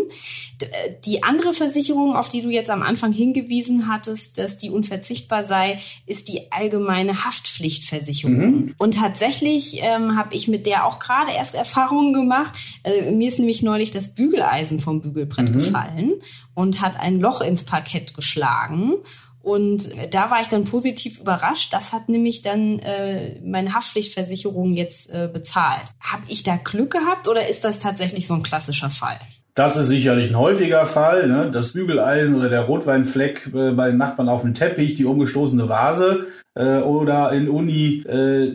Äh, 0.61 0.91
die 1.03 1.21
andere 1.21 1.51
Versicherung, 1.51 2.15
auf 2.15 2.29
die 2.29 2.43
du 2.43 2.49
jetzt 2.49 2.69
am 2.69 2.81
Anfang 2.81 3.11
hingewiesen 3.11 3.89
hattest, 3.89 4.37
dass 4.37 4.57
die 4.57 4.69
unverzichtbar 4.69 5.43
sei, 5.43 5.77
ist 6.05 6.29
die 6.29 6.49
allgemeine 6.53 7.25
Haftpflichtversicherung. 7.25 8.37
Mhm. 8.37 8.75
Und 8.77 8.93
tatsächlich 8.93 9.81
ähm, 9.81 10.15
habe 10.15 10.33
ich 10.33 10.47
mit 10.47 10.65
der 10.65 10.85
auch 10.85 10.99
gerade 10.99 11.31
erst 11.31 11.55
Erfahrungen 11.55 12.13
gemacht. 12.13 12.57
Äh, 12.83 13.11
mir 13.11 13.27
ist 13.27 13.39
nämlich 13.39 13.63
neulich 13.63 13.91
das 13.91 14.15
Bügeleisen 14.15 14.79
vom 14.79 15.01
Bügelbrett 15.01 15.49
mhm. 15.49 15.53
gefallen 15.53 16.13
und 16.55 16.81
hat 16.81 16.99
ein 16.99 17.19
Loch 17.19 17.41
ins 17.41 17.65
Parkett 17.65 18.15
geschlagen. 18.15 18.95
Und 19.43 19.89
da 20.11 20.31
war 20.31 20.41
ich 20.41 20.47
dann 20.47 20.65
positiv 20.65 21.19
überrascht. 21.19 21.71
Das 21.71 21.93
hat 21.93 22.09
nämlich 22.09 22.41
dann 22.41 22.79
äh, 22.79 23.39
meine 23.41 23.75
Haftpflichtversicherung 23.75 24.73
jetzt 24.73 25.11
äh, 25.11 25.29
bezahlt. 25.31 25.85
Habe 25.99 26.23
ich 26.29 26.41
da 26.41 26.55
Glück 26.55 26.93
gehabt 26.93 27.27
oder 27.27 27.47
ist 27.47 27.63
das 27.63 27.77
tatsächlich 27.77 28.25
so 28.25 28.33
ein 28.33 28.41
klassischer 28.41 28.89
Fall? 28.89 29.19
Das 29.53 29.77
ist 29.77 29.87
sicherlich 29.87 30.31
ein 30.31 30.39
häufiger 30.39 30.87
Fall. 30.87 31.27
Ne? 31.27 31.51
Das 31.51 31.73
Bügeleisen 31.73 32.35
oder 32.35 32.49
der 32.49 32.61
Rotweinfleck 32.61 33.51
äh, 33.53 33.71
bei 33.71 33.89
den 33.89 33.97
Nachbarn 33.97 34.29
auf 34.29 34.41
dem 34.41 34.53
Teppich, 34.53 34.95
die 34.95 35.05
umgestoßene 35.05 35.69
Vase 35.69 36.25
äh, 36.55 36.79
oder 36.79 37.31
in 37.31 37.49
Uni 37.49 38.01
äh, 38.07 38.51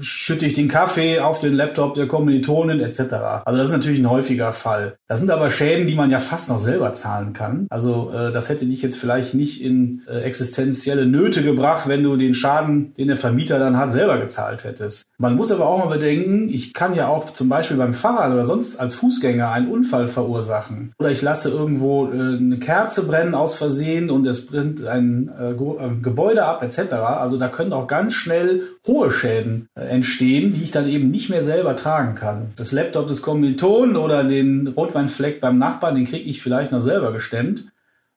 schütte 0.00 0.46
ich 0.46 0.54
den 0.54 0.68
Kaffee 0.68 1.20
auf 1.20 1.40
den 1.40 1.54
Laptop 1.54 1.94
der 1.94 2.06
Kommilitonen 2.06 2.80
etc. 2.80 3.00
Also 3.44 3.58
das 3.58 3.66
ist 3.66 3.72
natürlich 3.72 4.00
ein 4.00 4.10
häufiger 4.10 4.52
Fall. 4.52 4.96
Das 5.08 5.20
sind 5.20 5.30
aber 5.30 5.50
Schäden, 5.50 5.86
die 5.86 5.94
man 5.94 6.10
ja 6.10 6.20
fast 6.20 6.48
noch 6.48 6.58
selber 6.58 6.92
zahlen 6.92 7.32
kann. 7.32 7.66
Also 7.70 8.10
äh, 8.12 8.32
das 8.32 8.48
hätte 8.48 8.66
dich 8.66 8.82
jetzt 8.82 8.96
vielleicht 8.96 9.34
nicht 9.34 9.62
in 9.62 10.02
äh, 10.08 10.20
existenzielle 10.20 11.06
Nöte 11.06 11.42
gebracht, 11.42 11.88
wenn 11.88 12.02
du 12.02 12.16
den 12.16 12.34
Schaden, 12.34 12.94
den 12.94 13.08
der 13.08 13.16
Vermieter 13.16 13.58
dann 13.58 13.76
hat, 13.76 13.92
selber 13.92 14.18
gezahlt 14.18 14.64
hättest. 14.64 15.06
Man 15.18 15.36
muss 15.36 15.52
aber 15.52 15.66
auch 15.66 15.78
mal 15.78 15.98
bedenken, 15.98 16.48
ich 16.48 16.74
kann 16.74 16.94
ja 16.94 17.08
auch 17.08 17.32
zum 17.32 17.48
Beispiel 17.48 17.76
beim 17.76 17.94
Fahrrad 17.94 18.32
oder 18.32 18.46
sonst 18.46 18.78
als 18.78 18.94
Fußgänger 18.94 19.50
einen 19.50 19.70
Unfall 19.70 20.08
verursachen. 20.08 20.92
Oder 20.98 21.10
ich 21.10 21.22
lasse 21.22 21.50
irgendwo 21.50 22.06
äh, 22.06 22.36
eine 22.36 22.58
Kerze 22.58 23.06
brennen 23.06 23.34
aus 23.34 23.56
Versehen 23.56 24.10
und 24.10 24.26
es 24.26 24.46
brennt 24.46 24.84
ein 24.86 25.30
äh, 25.38 25.54
Gebäude 26.02 26.44
ab 26.44 26.62
etc. 26.62 26.94
Also 27.26 27.38
da 27.38 27.48
können 27.48 27.72
auch 27.72 27.88
ganz 27.88 28.14
schnell 28.14 28.62
hohe 28.86 29.10
Schäden 29.10 29.68
äh, 29.74 29.80
entstehen, 29.80 30.52
die 30.52 30.62
ich 30.62 30.70
dann 30.70 30.88
eben 30.88 31.10
nicht 31.10 31.28
mehr 31.28 31.42
selber 31.42 31.74
tragen 31.74 32.14
kann. 32.14 32.52
Das 32.54 32.70
Laptop 32.70 33.08
des 33.08 33.20
Kommilitonen 33.20 33.96
oder 33.96 34.22
den 34.22 34.68
Rotweinfleck 34.68 35.40
beim 35.40 35.58
Nachbarn, 35.58 35.96
den 35.96 36.06
kriege 36.06 36.24
ich 36.24 36.40
vielleicht 36.40 36.70
noch 36.70 36.80
selber 36.80 37.12
gestemmt. 37.12 37.64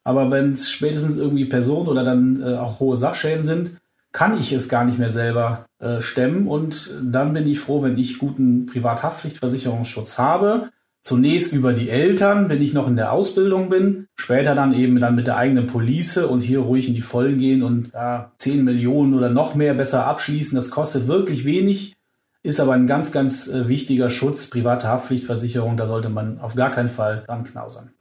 Aber 0.03 0.29
wenn 0.29 0.51
es 0.51 0.69
spätestens 0.69 1.17
irgendwie 1.17 1.45
Personen 1.45 1.87
oder 1.87 2.03
dann 2.03 2.43
äh, 2.43 2.53
auch 2.53 2.79
hohe 2.79 2.97
Sachschäden 2.97 3.45
sind, 3.45 3.71
kann 4.11 4.39
ich 4.39 4.53
es 4.53 4.69
gar 4.69 4.85
nicht 4.85 4.99
mehr 4.99 5.11
selber 5.11 5.65
äh, 5.79 6.01
stemmen. 6.01 6.47
Und 6.47 6.91
dann 7.01 7.33
bin 7.33 7.47
ich 7.47 7.59
froh, 7.59 7.81
wenn 7.81 7.97
ich 7.97 8.19
guten 8.19 8.67
Privathaftpflichtversicherungsschutz 8.67 10.19
habe. 10.19 10.69
Zunächst 11.01 11.53
über 11.53 11.73
die 11.73 11.89
Eltern, 11.89 12.49
wenn 12.49 12.61
ich 12.61 12.73
noch 12.73 12.87
in 12.87 12.95
der 12.95 13.13
Ausbildung 13.13 13.69
bin. 13.69 14.07
Später 14.15 14.53
dann 14.53 14.73
eben 14.73 14.99
dann 14.99 15.15
mit 15.15 15.27
der 15.27 15.37
eigenen 15.37 15.67
Police 15.67 16.17
und 16.17 16.41
hier 16.41 16.59
ruhig 16.59 16.87
in 16.87 16.93
die 16.93 17.01
Vollen 17.01 17.39
gehen 17.39 17.63
und 17.63 17.93
da 17.93 18.33
10 18.37 18.63
Millionen 18.63 19.13
oder 19.13 19.29
noch 19.29 19.55
mehr 19.55 19.73
besser 19.73 20.05
abschließen. 20.05 20.55
Das 20.55 20.69
kostet 20.69 21.07
wirklich 21.07 21.45
wenig, 21.45 21.95
ist 22.43 22.59
aber 22.59 22.73
ein 22.73 22.87
ganz, 22.87 23.11
ganz 23.11 23.47
äh, 23.47 23.67
wichtiger 23.67 24.09
Schutz. 24.09 24.49
Private 24.49 24.87
Haftpflichtversicherung, 24.87 25.77
da 25.77 25.87
sollte 25.87 26.09
man 26.09 26.39
auf 26.39 26.55
gar 26.55 26.71
keinen 26.71 26.89
Fall 26.89 27.23
dran 27.25 27.43
knausern. 27.45 27.91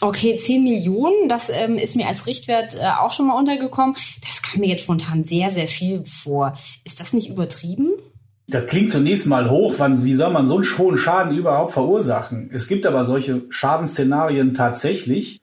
Okay, 0.00 0.38
10 0.38 0.62
Millionen, 0.62 1.28
das 1.28 1.50
ähm, 1.50 1.74
ist 1.74 1.96
mir 1.96 2.06
als 2.06 2.26
Richtwert 2.26 2.76
äh, 2.76 2.86
auch 3.00 3.10
schon 3.10 3.26
mal 3.26 3.36
untergekommen. 3.36 3.96
Das 4.20 4.42
kam 4.42 4.60
mir 4.60 4.68
jetzt 4.68 4.82
spontan 4.82 5.24
sehr, 5.24 5.50
sehr 5.50 5.66
viel 5.66 6.04
vor. 6.04 6.56
Ist 6.84 7.00
das 7.00 7.12
nicht 7.12 7.28
übertrieben? 7.28 7.90
Das 8.50 8.66
klingt 8.66 8.90
zunächst 8.90 9.26
mal 9.26 9.50
hoch, 9.50 9.74
wann, 9.76 10.04
wie 10.04 10.14
soll 10.14 10.32
man 10.32 10.46
so 10.46 10.56
einen 10.56 10.78
hohen 10.78 10.96
Schaden 10.96 11.36
überhaupt 11.36 11.72
verursachen? 11.72 12.48
Es 12.50 12.66
gibt 12.66 12.86
aber 12.86 13.04
solche 13.04 13.42
Schadensszenarien 13.50 14.54
tatsächlich, 14.54 15.40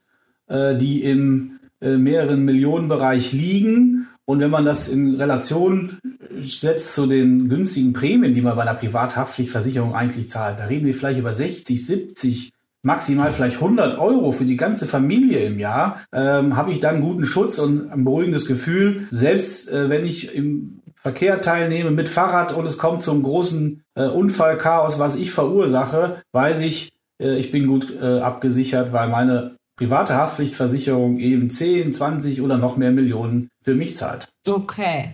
äh, 0.48 0.76
die 0.76 1.04
im 1.04 1.60
äh, 1.82 1.98
mehreren 1.98 2.44
Millionenbereich 2.46 3.32
liegen. 3.32 4.08
Und 4.26 4.40
wenn 4.40 4.50
man 4.50 4.66
das 4.66 4.90
in 4.90 5.16
Relation 5.16 6.00
setzt 6.40 6.96
zu 6.96 7.06
den 7.06 7.48
günstigen 7.48 7.94
Prämien, 7.94 8.34
die 8.34 8.42
man 8.42 8.56
bei 8.56 8.64
einer 8.64 8.74
Privathaftpflichtversicherung 8.74 9.94
eigentlich 9.94 10.28
zahlt, 10.28 10.60
da 10.60 10.66
reden 10.66 10.88
wir 10.88 10.96
vielleicht 10.96 11.20
über 11.20 11.34
60, 11.34 11.86
70, 11.86 12.52
maximal 12.82 13.32
vielleicht 13.32 13.58
100 13.58 14.00
Euro 14.00 14.32
für 14.32 14.46
die 14.46 14.58
ganze 14.58 14.88
Familie 14.88 15.46
im 15.46 15.60
Jahr, 15.60 16.02
ähm, 16.12 16.56
habe 16.56 16.72
ich 16.72 16.80
dann 16.80 17.02
guten 17.02 17.26
Schutz 17.26 17.60
und 17.60 17.92
ein 17.92 18.04
beruhigendes 18.04 18.48
Gefühl, 18.48 19.08
selbst 19.12 19.70
äh, 19.70 19.90
wenn 19.90 20.08
ich 20.08 20.34
im 20.34 20.80
Verkehr 21.06 21.40
teilnehme 21.40 21.92
mit 21.92 22.10
Fahrrad 22.10 22.52
und 22.52 22.66
es 22.66 22.80
kommt 22.80 23.04
zum 23.04 23.22
großen 23.22 23.84
äh, 23.94 24.08
Unfallchaos, 24.08 24.98
was 24.98 25.16
ich 25.16 25.30
verursache, 25.30 26.24
weiß 26.32 26.62
ich, 26.62 26.94
äh, 27.22 27.38
ich 27.38 27.52
bin 27.52 27.68
gut 27.68 27.96
äh, 28.02 28.22
abgesichert, 28.22 28.92
weil 28.92 29.10
meine 29.10 29.56
private 29.78 30.16
Haftpflichtversicherung 30.16 31.20
eben 31.20 31.52
10, 31.52 31.94
20 31.94 32.42
oder 32.42 32.58
noch 32.58 32.76
mehr 32.76 32.90
Millionen 32.90 33.52
für 33.62 33.76
mich 33.76 33.96
zahlt. 33.96 34.28
Okay. 34.48 35.12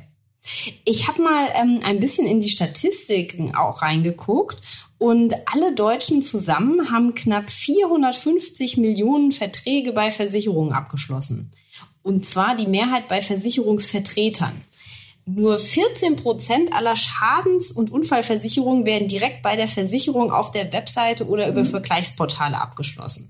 Ich 0.85 1.09
habe 1.09 1.21
mal 1.23 1.49
ähm, 1.61 1.81
ein 1.83 1.99
bisschen 1.99 2.25
in 2.25 2.39
die 2.39 2.47
Statistiken 2.47 3.53
auch 3.53 3.81
reingeguckt 3.81 4.61
und 4.97 5.33
alle 5.53 5.75
Deutschen 5.75 6.21
zusammen 6.21 6.89
haben 6.89 7.15
knapp 7.15 7.49
450 7.49 8.77
Millionen 8.77 9.33
Verträge 9.33 9.91
bei 9.91 10.13
Versicherungen 10.13 10.71
abgeschlossen. 10.71 11.51
Und 12.01 12.25
zwar 12.25 12.55
die 12.55 12.67
Mehrheit 12.67 13.09
bei 13.09 13.21
Versicherungsvertretern. 13.21 14.53
Nur 15.25 15.59
14 15.59 16.15
Prozent 16.15 16.73
aller 16.73 16.95
Schadens- 16.95 17.71
und 17.71 17.91
Unfallversicherungen 17.91 18.85
werden 18.85 19.07
direkt 19.07 19.43
bei 19.43 19.55
der 19.55 19.67
Versicherung 19.67 20.31
auf 20.31 20.51
der 20.51 20.73
Webseite 20.73 21.27
oder 21.27 21.47
über 21.47 21.61
mhm. 21.61 21.67
Vergleichsportale 21.67 22.59
abgeschlossen. 22.59 23.29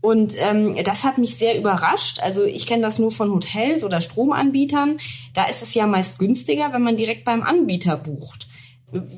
Und 0.00 0.34
ähm, 0.38 0.76
das 0.84 1.02
hat 1.02 1.16
mich 1.16 1.36
sehr 1.36 1.56
überrascht. 1.56 2.20
Also 2.20 2.44
ich 2.44 2.66
kenne 2.66 2.82
das 2.82 2.98
nur 2.98 3.10
von 3.10 3.30
Hotels 3.30 3.82
oder 3.82 4.02
Stromanbietern. 4.02 4.98
Da 5.32 5.44
ist 5.44 5.62
es 5.62 5.72
ja 5.72 5.86
meist 5.86 6.18
günstiger, 6.18 6.74
wenn 6.74 6.82
man 6.82 6.98
direkt 6.98 7.24
beim 7.24 7.42
Anbieter 7.42 7.96
bucht. 7.96 8.46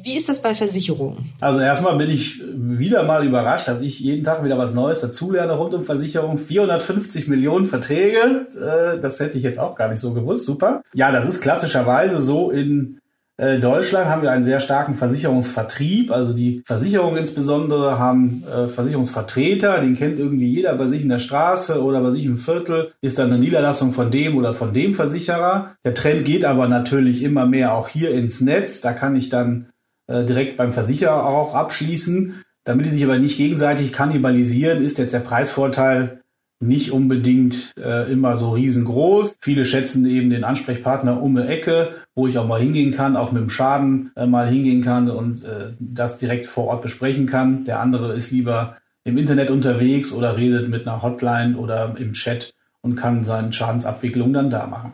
Wie 0.03 0.17
ist 0.17 0.29
das 0.29 0.41
bei 0.41 0.55
Versicherungen? 0.55 1.33
Also 1.41 1.61
erstmal 1.61 1.97
bin 1.97 2.09
ich 2.09 2.43
wieder 2.55 3.03
mal 3.03 3.27
überrascht, 3.27 3.69
dass 3.69 3.81
ich 3.81 4.01
jeden 4.01 4.25
Tag 4.25 4.43
wieder 4.43 4.57
was 4.57 4.73
Neues 4.73 5.01
dazulerne 5.01 5.53
rund 5.53 5.75
um 5.75 5.85
Versicherung. 5.85 6.39
450 6.39 7.29
Millionen 7.29 7.67
Verträge, 7.67 8.47
äh, 8.55 8.99
das 9.01 9.21
hätte 9.21 9.37
ich 9.37 9.45
jetzt 9.45 9.59
auch 9.59 9.77
gar 9.77 9.91
nicht 9.91 10.01
so 10.01 10.15
gewusst. 10.15 10.47
Super. 10.47 10.83
Ja, 10.95 11.13
das 11.13 11.29
ist 11.29 11.43
klassischerweise 11.43 12.21
so 12.21 12.51
in 12.51 13.01
äh, 13.39 13.61
Deutschland 13.61 14.09
haben 14.09 14.23
wir 14.23 14.31
einen 14.31 14.45
sehr 14.45 14.61
starken 14.61 14.95
Versicherungsvertrieb. 14.95 16.11
Also 16.11 16.33
die 16.33 16.63
Versicherungen 16.65 17.19
insbesondere 17.19 17.99
haben 17.99 18.43
äh, 18.45 18.69
Versicherungsvertreter, 18.69 19.81
den 19.81 19.97
kennt 19.97 20.19
irgendwie 20.19 20.49
jeder 20.49 20.75
bei 20.75 20.87
sich 20.87 21.03
in 21.03 21.11
der 21.11 21.19
Straße 21.19 21.83
oder 21.83 22.01
bei 22.01 22.13
sich 22.13 22.25
im 22.25 22.37
Viertel, 22.37 22.93
ist 23.03 23.19
dann 23.19 23.31
eine 23.31 23.39
Niederlassung 23.39 23.93
von 23.93 24.11
dem 24.11 24.39
oder 24.39 24.55
von 24.55 24.73
dem 24.73 24.95
Versicherer. 24.95 25.77
Der 25.85 25.95
Trend 25.95 26.25
geht 26.25 26.47
aber 26.47 26.67
natürlich 26.67 27.23
immer 27.23 27.45
mehr 27.47 27.75
auch 27.75 27.89
hier 27.89 28.13
ins 28.13 28.41
Netz. 28.41 28.81
Da 28.81 28.95
kann 28.95 29.15
ich 29.17 29.29
dann 29.29 29.67
äh, 30.07 30.25
direkt 30.25 30.57
beim 30.57 30.73
Versicherer 30.73 31.27
auch 31.27 31.55
abschließen. 31.55 32.43
Damit 32.65 32.87
die 32.87 32.91
sich 32.91 33.05
aber 33.05 33.19
nicht 33.19 33.37
gegenseitig 33.37 33.93
kannibalisieren, 33.93 34.83
ist 34.83 34.99
jetzt 34.99 35.13
der 35.15 35.21
Preisvorteil 35.21 36.23
nicht 36.61 36.91
unbedingt 36.91 37.75
äh, 37.77 38.11
immer 38.11 38.37
so 38.37 38.53
riesengroß. 38.53 39.37
Viele 39.41 39.65
schätzen 39.65 40.07
eben 40.07 40.31
den 40.31 40.45
Ansprechpartner 40.45 41.23
um 41.23 41.37
die 41.37 41.43
Ecke, 41.43 41.91
wo 42.15 42.27
ich 42.27 42.39
auch 42.39 42.47
mal 42.47 42.61
hingehen 42.61 42.93
kann, 42.93 43.17
auch 43.17 43.33
mit 43.33 43.43
dem 43.43 43.51
Schaden 43.51 44.11
äh, 44.17 44.27
mal 44.27 44.49
hingehen 44.49 44.83
kann 44.83 45.11
und 45.11 45.45
äh, 45.45 45.75
das 45.79 46.17
direkt 46.17 46.47
vor 46.47 46.65
Ort 46.65 46.83
besprechen 46.83 47.27
kann. 47.27 47.65
Der 47.65 47.81
andere 47.81 48.15
ist 48.15 48.31
lieber 48.31 48.77
im 49.05 49.19
Internet 49.19 49.51
unterwegs 49.51 50.13
oder 50.13 50.37
redet 50.37 50.69
mit 50.69 50.89
einer 50.89 51.03
Hotline 51.03 51.57
oder 51.57 51.95
im 51.99 52.15
Chat 52.15 52.55
und 52.81 52.97
kann 52.97 53.25
seine 53.25 53.53
Schadensabwicklung 53.53 54.33
dann 54.33 54.51
da 54.51 54.67
machen. 54.67 54.93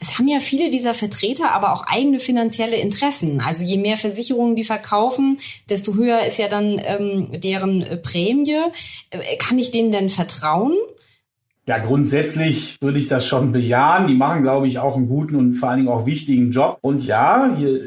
Es 0.00 0.18
haben 0.18 0.28
ja 0.28 0.40
viele 0.40 0.70
dieser 0.70 0.94
Vertreter 0.94 1.52
aber 1.52 1.72
auch 1.72 1.86
eigene 1.86 2.18
finanzielle 2.18 2.76
Interessen. 2.76 3.42
Also 3.44 3.64
je 3.64 3.78
mehr 3.78 3.96
Versicherungen 3.96 4.56
die 4.56 4.64
verkaufen, 4.64 5.38
desto 5.70 5.94
höher 5.94 6.24
ist 6.26 6.38
ja 6.38 6.48
dann 6.48 6.80
ähm, 6.84 7.28
deren 7.40 7.82
äh, 7.82 7.96
Prämie. 7.96 8.56
Äh, 9.10 9.36
kann 9.38 9.58
ich 9.58 9.70
denen 9.70 9.90
denn 9.90 10.10
vertrauen? 10.10 10.74
Ja, 11.66 11.78
grundsätzlich 11.78 12.76
würde 12.82 12.98
ich 12.98 13.08
das 13.08 13.26
schon 13.26 13.52
bejahen. 13.52 14.06
Die 14.06 14.14
machen, 14.14 14.42
glaube 14.42 14.68
ich, 14.68 14.78
auch 14.78 14.96
einen 14.96 15.08
guten 15.08 15.36
und 15.36 15.54
vor 15.54 15.70
allen 15.70 15.78
Dingen 15.78 15.88
auch 15.88 16.04
wichtigen 16.04 16.50
Job. 16.50 16.76
Und 16.82 17.06
ja, 17.06 17.50
hier 17.56 17.80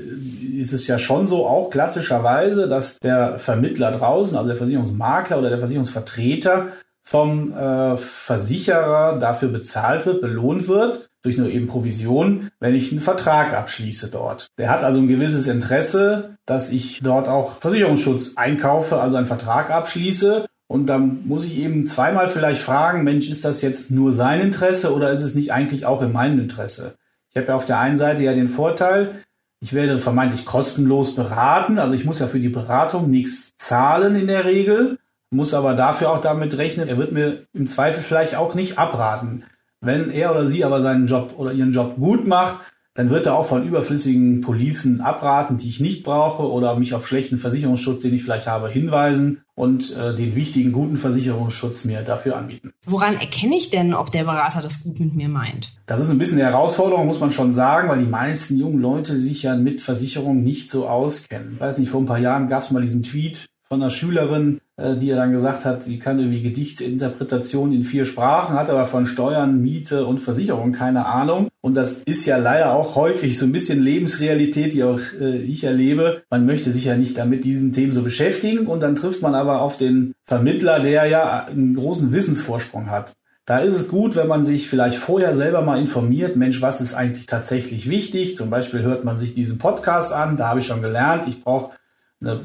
ist 0.58 0.74
es 0.74 0.88
ja 0.88 0.98
schon 0.98 1.28
so, 1.28 1.46
auch 1.46 1.70
klassischerweise, 1.70 2.68
dass 2.68 2.98
der 2.98 3.38
Vermittler 3.38 3.92
draußen, 3.92 4.36
also 4.36 4.48
der 4.48 4.58
Versicherungsmakler 4.58 5.38
oder 5.38 5.50
der 5.50 5.60
Versicherungsvertreter 5.60 6.70
vom 7.04 7.54
äh, 7.54 7.98
Versicherer 7.98 9.20
dafür 9.20 9.50
bezahlt 9.50 10.08
wird, 10.08 10.22
belohnt 10.22 10.68
wird, 10.68 11.07
durch 11.28 11.38
nur 11.38 11.50
eben 11.50 11.68
Provision, 11.68 12.50
wenn 12.62 12.74
ich 12.74 12.92
einen 12.92 13.02
Vertrag 13.02 13.54
abschließe 13.54 14.08
dort. 14.08 14.48
Der 14.58 14.70
hat 14.70 14.86
also 14.86 15.00
ein 15.00 15.10
gewisses 15.10 15.50
Interesse, 15.50 16.38
dass 16.46 16.72
ich 16.72 17.02
dort 17.04 17.28
auch 17.28 17.60
Versicherungsschutz 17.60 18.38
einkaufe, 18.38 19.02
also 19.02 19.18
einen 19.18 19.26
Vertrag 19.26 19.70
abschließe. 19.70 20.46
Und 20.68 20.88
dann 20.88 21.28
muss 21.28 21.44
ich 21.44 21.58
eben 21.58 21.86
zweimal 21.86 22.30
vielleicht 22.30 22.62
fragen, 22.62 23.04
Mensch, 23.04 23.30
ist 23.30 23.44
das 23.44 23.62
jetzt 23.62 23.92
nur 23.92 24.14
sein 24.14 24.40
Interesse 24.40 24.94
oder 24.94 25.12
ist 25.12 25.22
es 25.22 25.36
nicht 25.36 25.52
eigentlich 25.52 25.86
auch 25.86 26.02
in 26.02 26.14
meinem 26.14 26.40
Interesse? 26.40 26.96
Ich 27.30 27.36
habe 27.36 27.50
ja 27.50 27.56
auf 27.56 27.66
der 27.66 27.80
einen 27.80 27.98
Seite 27.98 28.24
ja 28.24 28.34
den 28.34 28.48
Vorteil, 28.48 29.16
ich 29.60 29.74
werde 29.74 30.00
vermeintlich 30.00 30.46
kostenlos 30.46 31.14
beraten, 31.14 31.78
also 31.78 31.94
ich 31.94 32.06
muss 32.06 32.20
ja 32.20 32.28
für 32.28 32.40
die 32.40 32.48
Beratung 32.48 33.10
nichts 33.12 33.52
zahlen 33.58 34.16
in 34.16 34.28
der 34.28 34.46
Regel, 34.46 34.98
muss 35.30 35.54
aber 35.54 35.74
dafür 35.74 36.12
auch 36.12 36.22
damit 36.22 36.58
rechnen, 36.58 36.88
er 36.88 36.98
wird 36.98 37.12
mir 37.12 37.44
im 37.54 37.68
Zweifel 37.68 38.02
vielleicht 38.02 38.36
auch 38.36 38.56
nicht 38.56 38.78
abraten. 38.78 39.44
Wenn 39.82 40.10
er 40.10 40.32
oder 40.32 40.48
sie 40.48 40.64
aber 40.64 40.82
seinen 40.82 41.08
Job 41.08 41.36
oder 41.38 41.52
ihren 41.54 41.74
Job 41.74 41.96
gut 41.98 42.28
macht, 42.28 42.58
dann 42.98 43.12
wird 43.12 43.28
er 43.28 43.36
auch 43.36 43.46
von 43.46 43.64
überflüssigen 43.64 44.42
Policen 44.42 45.02
abraten, 45.02 45.58
die 45.58 45.70
ich 45.70 45.80
nicht 45.80 46.04
brauche 46.04 46.50
oder 46.50 46.76
mich 46.78 46.96
auf 46.96 47.08
schlechten 47.08 47.38
Versicherungsschutz, 47.38 48.02
den 48.02 48.16
ich 48.16 48.24
vielleicht 48.24 48.48
habe, 48.48 48.70
hinweisen 48.70 49.44
und 49.54 49.96
äh, 49.96 50.16
den 50.16 50.36
wichtigen 50.36 50.72
guten 50.72 50.98
Versicherungsschutz 50.98 51.86
mir 51.86 52.02
dafür 52.02 52.36
anbieten. 52.36 52.74
Woran 52.88 53.14
erkenne 53.14 53.56
ich 53.56 53.70
denn, 53.70 53.94
ob 53.94 54.12
der 54.12 54.24
Berater 54.24 54.62
das 54.62 54.84
gut 54.84 55.00
mit 55.00 55.14
mir 55.14 55.30
meint? 55.30 55.76
Das 55.86 56.00
ist 56.00 56.10
ein 56.10 56.18
bisschen 56.18 56.40
eine 56.40 56.50
Herausforderung, 56.50 57.06
muss 57.06 57.20
man 57.20 57.32
schon 57.32 57.54
sagen, 57.54 57.88
weil 57.88 58.00
die 58.00 58.10
meisten 58.10 58.58
jungen 58.58 58.82
Leute 58.82 59.20
sich 59.20 59.44
ja 59.44 59.56
mit 59.56 59.80
Versicherungen 59.80 60.44
nicht 60.44 60.72
so 60.72 60.88
auskennen. 60.88 61.54
Ich 61.54 61.60
weiß 61.60 61.78
nicht, 61.78 61.92
vor 61.92 62.02
ein 62.02 62.08
paar 62.08 62.18
Jahren 62.18 62.50
gab 62.50 62.64
es 62.64 62.72
mal 62.72 62.82
diesen 62.82 63.04
Tweet 63.04 63.46
von 63.68 63.82
einer 63.82 63.90
Schülerin, 63.90 64.62
äh, 64.78 64.96
die 64.96 65.10
er 65.10 65.18
dann 65.18 65.32
gesagt 65.32 65.66
hat, 65.66 65.84
sie 65.84 66.00
kann 66.00 66.20
irgendwie 66.20 66.42
Gedichtsinterpretation 66.42 67.74
in 67.74 67.84
vier 67.84 68.06
Sprachen, 68.06 68.56
hat 68.56 68.70
aber 68.70 68.86
von 68.86 69.06
Steuern, 69.06 69.62
Miete 69.62 70.06
und 70.06 70.20
Versicherung 70.20 70.72
keine 70.72 71.06
Ahnung. 71.06 71.50
Und 71.62 71.76
das 71.76 72.04
ist 72.04 72.26
ja 72.26 72.38
leider 72.38 72.74
auch 72.74 72.96
häufig 72.96 73.38
so 73.38 73.46
ein 73.46 73.52
bisschen 73.52 73.82
Lebensrealität, 73.82 74.74
die 74.74 74.84
auch 74.84 75.00
äh, 75.20 75.38
ich 75.38 75.64
erlebe. 75.64 76.24
Man 76.30 76.46
möchte 76.46 76.72
sich 76.72 76.86
ja 76.86 76.96
nicht 76.96 77.18
damit 77.18 77.44
diesen 77.46 77.74
Themen 77.74 77.92
so 77.92 78.04
beschäftigen 78.04 78.68
und 78.68 78.82
dann 78.82 78.96
trifft 78.96 79.22
man 79.22 79.36
aber 79.36 79.62
auf 79.62 79.78
den 79.78 80.14
Vermittler, 80.26 80.80
der 80.80 81.06
ja 81.06 81.46
einen 81.46 81.76
großen 81.76 82.14
Wissensvorsprung 82.14 82.90
hat. 82.90 83.14
Da 83.48 83.60
ist 83.60 83.76
es 83.76 83.88
gut, 83.88 84.18
wenn 84.18 84.28
man 84.28 84.44
sich 84.44 84.68
vielleicht 84.68 84.98
vorher 84.98 85.34
selber 85.34 85.62
mal 85.62 85.80
informiert, 85.80 86.36
Mensch, 86.36 86.62
was 86.62 86.82
ist 86.82 86.94
eigentlich 86.94 87.28
tatsächlich 87.28 87.90
wichtig? 87.90 88.36
Zum 88.36 88.50
Beispiel 88.50 88.82
hört 88.82 89.06
man 89.06 89.18
sich 89.18 89.36
diesen 89.36 89.58
Podcast 89.58 90.12
an, 90.12 90.36
da 90.36 90.50
habe 90.50 90.60
ich 90.60 90.68
schon 90.68 90.82
gelernt, 90.82 91.30
ich 91.30 91.42
brauche 91.42 91.72
eine 92.20 92.42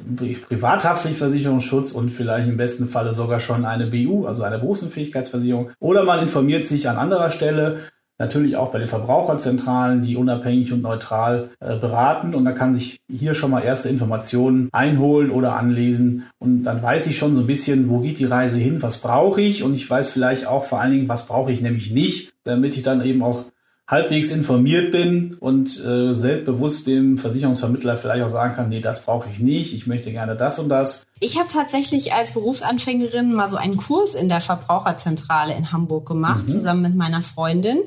Privathaftpflichtversicherungsschutz 0.49 1.93
und 1.93 2.11
vielleicht 2.11 2.49
im 2.49 2.57
besten 2.57 2.88
Falle 2.88 3.14
sogar 3.14 3.41
schon 3.41 3.64
eine 3.64 3.87
BU, 3.87 4.26
also 4.26 4.43
eine 4.43 4.59
Berufsunfähigkeitsversicherung. 4.59 5.71
Oder 5.81 6.05
man 6.05 6.21
informiert 6.21 6.67
sich 6.67 6.88
an 6.88 6.97
anderer 6.97 7.31
Stelle, 7.31 7.81
natürlich 8.19 8.57
auch 8.57 8.71
bei 8.71 8.79
den 8.79 8.88
Verbraucherzentralen, 8.88 10.02
die 10.02 10.17
unabhängig 10.17 10.73
und 10.73 10.83
neutral 10.83 11.50
äh, 11.61 11.76
beraten. 11.76 12.35
Und 12.35 12.45
da 12.45 12.52
kann 12.52 12.75
sich 12.75 13.00
hier 13.11 13.35
schon 13.35 13.50
mal 13.50 13.62
erste 13.62 13.88
Informationen 13.88 14.69
einholen 14.73 15.31
oder 15.31 15.57
anlesen. 15.57 16.25
Und 16.38 16.64
dann 16.64 16.83
weiß 16.83 17.09
ich 17.09 17.19
schon 17.19 17.35
so 17.35 17.41
ein 17.41 17.47
bisschen, 17.47 17.88
wo 17.88 17.99
geht 17.99 18.19
die 18.19 18.25
Reise 18.25 18.59
hin, 18.59 18.83
was 18.83 18.99
brauche 18.99 19.41
ich. 19.41 19.62
Und 19.62 19.75
ich 19.75 19.88
weiß 19.88 20.11
vielleicht 20.11 20.47
auch 20.47 20.64
vor 20.64 20.81
allen 20.81 20.93
Dingen, 20.93 21.09
was 21.09 21.26
brauche 21.26 21.50
ich 21.50 21.61
nämlich 21.61 21.91
nicht, 21.91 22.33
damit 22.45 22.76
ich 22.76 22.83
dann 22.83 23.05
eben 23.05 23.23
auch 23.23 23.45
halbwegs 23.89 24.31
informiert 24.31 24.93
bin 24.93 25.37
und 25.41 25.79
äh, 25.85 26.15
selbstbewusst 26.15 26.87
dem 26.87 27.19
Versicherungsvermittler 27.19 27.97
vielleicht 27.97 28.25
auch 28.25 28.29
sagen 28.29 28.55
kann, 28.55 28.69
nee, 28.69 28.81
das 28.81 29.05
brauche 29.05 29.29
ich 29.29 29.39
nicht, 29.39 29.75
ich 29.75 29.87
möchte 29.87 30.12
gerne 30.12 30.37
das 30.37 30.59
und 30.59 30.69
das. 30.69 31.05
Ich 31.21 31.39
habe 31.39 31.49
tatsächlich 31.49 32.12
als 32.12 32.33
Berufsanfängerin 32.33 33.35
mal 33.35 33.49
so 33.49 33.57
einen 33.57 33.77
Kurs 33.77 34.15
in 34.15 34.29
der 34.29 34.41
Verbraucherzentrale 34.41 35.55
in 35.55 35.73
Hamburg 35.73 36.07
gemacht, 36.07 36.45
mhm. 36.45 36.49
zusammen 36.49 36.83
mit 36.83 36.95
meiner 36.95 37.23
Freundin. 37.23 37.81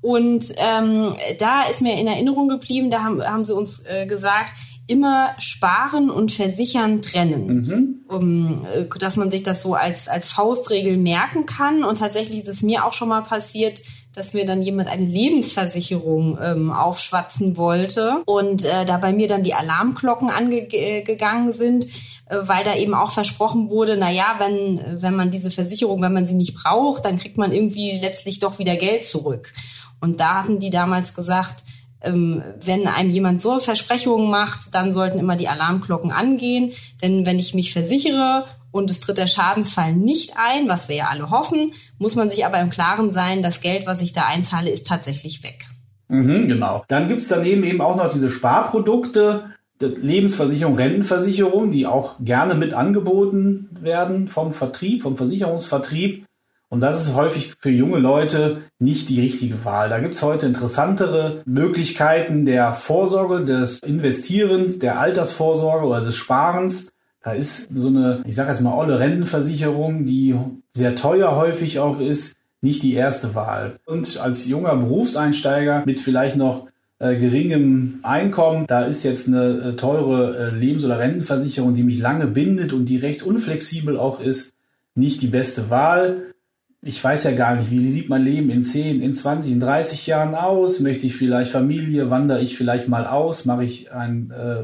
Und 0.00 0.52
ähm, 0.58 1.16
da 1.38 1.62
ist 1.62 1.82
mir 1.82 1.98
in 1.98 2.06
Erinnerung 2.06 2.48
geblieben, 2.48 2.88
da 2.88 3.02
haben, 3.02 3.20
haben 3.22 3.44
sie 3.44 3.54
uns 3.54 3.84
äh, 3.84 4.06
gesagt, 4.06 4.52
immer 4.86 5.34
sparen 5.38 6.08
und 6.08 6.32
versichern 6.32 7.02
trennen, 7.02 7.46
mhm. 7.46 8.04
um, 8.08 8.66
äh, 8.72 8.86
dass 8.98 9.16
man 9.16 9.30
sich 9.30 9.42
das 9.42 9.62
so 9.62 9.74
als, 9.74 10.08
als 10.08 10.32
Faustregel 10.32 10.96
merken 10.96 11.46
kann. 11.46 11.84
Und 11.84 11.98
tatsächlich 11.98 12.40
ist 12.40 12.48
es 12.48 12.62
mir 12.62 12.84
auch 12.84 12.92
schon 12.92 13.08
mal 13.08 13.22
passiert, 13.22 13.82
dass 14.18 14.34
mir 14.34 14.44
dann 14.44 14.62
jemand 14.62 14.88
eine 14.88 15.04
Lebensversicherung 15.04 16.38
ähm, 16.42 16.70
aufschwatzen 16.70 17.56
wollte 17.56 18.22
und 18.26 18.64
äh, 18.64 18.84
da 18.84 18.98
bei 18.98 19.12
mir 19.12 19.28
dann 19.28 19.44
die 19.44 19.54
Alarmglocken 19.54 20.30
angegangen 20.30 21.52
sind, 21.52 21.86
äh, 22.26 22.36
weil 22.40 22.64
da 22.64 22.74
eben 22.74 22.94
auch 22.94 23.12
versprochen 23.12 23.70
wurde, 23.70 23.96
na 23.96 24.10
ja, 24.10 24.36
wenn 24.38 25.00
wenn 25.00 25.14
man 25.14 25.30
diese 25.30 25.50
Versicherung, 25.50 26.02
wenn 26.02 26.12
man 26.12 26.26
sie 26.26 26.34
nicht 26.34 26.54
braucht, 26.54 27.04
dann 27.04 27.18
kriegt 27.18 27.38
man 27.38 27.52
irgendwie 27.52 27.98
letztlich 28.00 28.40
doch 28.40 28.58
wieder 28.58 28.76
Geld 28.76 29.04
zurück. 29.04 29.52
Und 30.00 30.20
da 30.20 30.42
hatten 30.42 30.58
die 30.58 30.70
damals 30.70 31.14
gesagt, 31.14 31.64
wenn 32.00 32.86
einem 32.86 33.10
jemand 33.10 33.42
so 33.42 33.58
Versprechungen 33.58 34.30
macht, 34.30 34.72
dann 34.74 34.92
sollten 34.92 35.18
immer 35.18 35.36
die 35.36 35.48
Alarmglocken 35.48 36.12
angehen. 36.12 36.72
Denn 37.02 37.26
wenn 37.26 37.38
ich 37.38 37.54
mich 37.54 37.72
versichere 37.72 38.46
und 38.70 38.90
es 38.90 39.00
tritt 39.00 39.18
der 39.18 39.26
Schadensfall 39.26 39.94
nicht 39.94 40.34
ein, 40.36 40.68
was 40.68 40.88
wir 40.88 40.96
ja 40.96 41.08
alle 41.10 41.30
hoffen, 41.30 41.72
muss 41.98 42.14
man 42.14 42.30
sich 42.30 42.46
aber 42.46 42.60
im 42.60 42.70
Klaren 42.70 43.10
sein, 43.10 43.42
das 43.42 43.60
Geld, 43.60 43.86
was 43.86 44.00
ich 44.00 44.12
da 44.12 44.26
einzahle, 44.26 44.70
ist 44.70 44.86
tatsächlich 44.86 45.42
weg. 45.42 45.66
Mhm, 46.08 46.48
genau. 46.48 46.84
Dann 46.88 47.08
gibt's 47.08 47.28
daneben 47.28 47.64
eben 47.64 47.80
auch 47.80 47.96
noch 47.96 48.12
diese 48.12 48.30
Sparprodukte, 48.30 49.52
Lebensversicherung, 49.80 50.74
Rentenversicherung, 50.76 51.70
die 51.70 51.86
auch 51.86 52.16
gerne 52.20 52.54
mit 52.54 52.74
angeboten 52.74 53.68
werden 53.80 54.26
vom 54.26 54.52
Vertrieb, 54.52 55.02
vom 55.02 55.16
Versicherungsvertrieb. 55.16 56.24
Und 56.70 56.80
das 56.82 57.02
ist 57.02 57.14
häufig 57.14 57.54
für 57.58 57.70
junge 57.70 57.98
Leute 57.98 58.62
nicht 58.78 59.08
die 59.08 59.20
richtige 59.20 59.64
Wahl. 59.64 59.88
Da 59.88 60.00
gibt's 60.00 60.22
heute 60.22 60.46
interessantere 60.46 61.42
Möglichkeiten 61.46 62.44
der 62.44 62.74
Vorsorge, 62.74 63.44
des 63.44 63.82
Investierens, 63.82 64.78
der 64.78 65.00
Altersvorsorge 65.00 65.86
oder 65.86 66.02
des 66.02 66.16
Sparens. 66.16 66.92
Da 67.22 67.32
ist 67.32 67.68
so 67.74 67.88
eine, 67.88 68.22
ich 68.26 68.34
sage 68.34 68.50
jetzt 68.50 68.60
mal, 68.60 68.76
olle 68.76 69.00
Rentenversicherung, 69.00 70.04
die 70.04 70.34
sehr 70.72 70.94
teuer 70.94 71.36
häufig 71.36 71.78
auch 71.78 72.00
ist, 72.00 72.36
nicht 72.60 72.82
die 72.82 72.94
erste 72.94 73.34
Wahl. 73.34 73.78
Und 73.86 74.18
als 74.18 74.46
junger 74.46 74.76
Berufseinsteiger 74.76 75.84
mit 75.86 76.00
vielleicht 76.00 76.36
noch 76.36 76.66
äh, 76.98 77.16
geringem 77.16 78.00
Einkommen, 78.02 78.66
da 78.66 78.84
ist 78.84 79.04
jetzt 79.04 79.28
eine 79.28 79.70
äh, 79.70 79.76
teure 79.76 80.36
äh, 80.36 80.50
Lebens- 80.54 80.84
oder 80.84 80.98
Rentenversicherung, 80.98 81.74
die 81.74 81.82
mich 81.82 81.98
lange 81.98 82.26
bindet 82.26 82.72
und 82.72 82.86
die 82.86 82.98
recht 82.98 83.22
unflexibel 83.22 83.96
auch 83.96 84.20
ist, 84.20 84.52
nicht 84.94 85.22
die 85.22 85.28
beste 85.28 85.70
Wahl 85.70 86.34
ich 86.80 87.02
weiß 87.02 87.24
ja 87.24 87.32
gar 87.32 87.56
nicht, 87.56 87.72
wie 87.72 87.90
sieht 87.90 88.08
mein 88.08 88.22
Leben 88.22 88.50
in 88.50 88.62
10, 88.62 89.02
in 89.02 89.12
20, 89.12 89.50
in 89.52 89.58
30 89.60 90.06
Jahren 90.06 90.36
aus? 90.36 90.78
Möchte 90.78 91.06
ich 91.06 91.16
vielleicht 91.16 91.50
Familie? 91.50 92.08
Wandere 92.10 92.40
ich 92.40 92.56
vielleicht 92.56 92.86
mal 92.88 93.04
aus? 93.06 93.46
Mache 93.46 93.64
ich 93.64 93.90
ein 93.92 94.30
äh, 94.30 94.62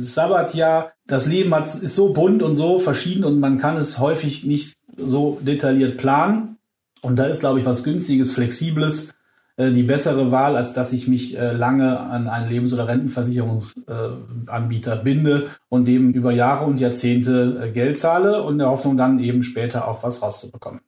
Sabbatjahr? 0.00 0.92
Das 1.06 1.26
Leben 1.26 1.52
hat, 1.54 1.66
ist 1.66 1.96
so 1.96 2.12
bunt 2.12 2.44
und 2.44 2.54
so 2.54 2.78
verschieden 2.78 3.24
und 3.24 3.40
man 3.40 3.58
kann 3.58 3.76
es 3.76 3.98
häufig 3.98 4.44
nicht 4.44 4.76
so 4.96 5.40
detailliert 5.42 5.98
planen. 5.98 6.58
Und 7.02 7.16
da 7.16 7.24
ist, 7.24 7.40
glaube 7.40 7.58
ich, 7.58 7.64
was 7.64 7.82
Günstiges, 7.82 8.32
Flexibles 8.32 9.12
äh, 9.56 9.72
die 9.72 9.82
bessere 9.82 10.30
Wahl, 10.30 10.54
als 10.56 10.72
dass 10.72 10.92
ich 10.92 11.08
mich 11.08 11.36
äh, 11.36 11.50
lange 11.52 11.98
an 11.98 12.28
einen 12.28 12.48
Lebens- 12.48 12.72
oder 12.72 12.86
Rentenversicherungsanbieter 12.86 14.94
binde 14.96 15.48
und 15.68 15.88
dem 15.88 16.12
über 16.12 16.30
Jahre 16.30 16.66
und 16.66 16.78
Jahrzehnte 16.78 17.60
äh, 17.64 17.72
Geld 17.72 17.98
zahle 17.98 18.44
und 18.44 18.52
in 18.52 18.60
der 18.60 18.70
Hoffnung 18.70 18.96
dann 18.96 19.18
eben 19.18 19.42
später 19.42 19.88
auch 19.88 20.04
was 20.04 20.22
rauszubekommen. 20.22 20.80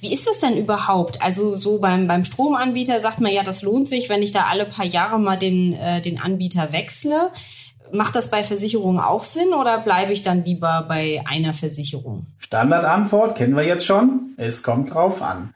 Wie 0.00 0.12
ist 0.12 0.26
das 0.26 0.40
denn 0.40 0.56
überhaupt? 0.56 1.22
Also 1.22 1.56
so 1.56 1.78
beim, 1.78 2.08
beim 2.08 2.24
Stromanbieter 2.24 3.00
sagt 3.00 3.20
man 3.20 3.32
ja, 3.32 3.42
das 3.42 3.62
lohnt 3.62 3.88
sich, 3.88 4.08
wenn 4.08 4.22
ich 4.22 4.32
da 4.32 4.46
alle 4.50 4.64
paar 4.64 4.86
Jahre 4.86 5.18
mal 5.18 5.36
den, 5.36 5.74
äh, 5.74 6.00
den 6.00 6.20
Anbieter 6.20 6.72
wechsle. 6.72 7.30
Macht 7.92 8.14
das 8.14 8.30
bei 8.30 8.42
Versicherungen 8.42 9.00
auch 9.00 9.24
Sinn 9.24 9.52
oder 9.52 9.78
bleibe 9.78 10.12
ich 10.12 10.22
dann 10.22 10.44
lieber 10.44 10.86
bei 10.88 11.22
einer 11.28 11.54
Versicherung? 11.54 12.26
Standardantwort 12.38 13.36
kennen 13.36 13.56
wir 13.56 13.64
jetzt 13.64 13.84
schon. 13.84 14.34
Es 14.36 14.62
kommt 14.62 14.94
drauf 14.94 15.22
an. 15.22 15.54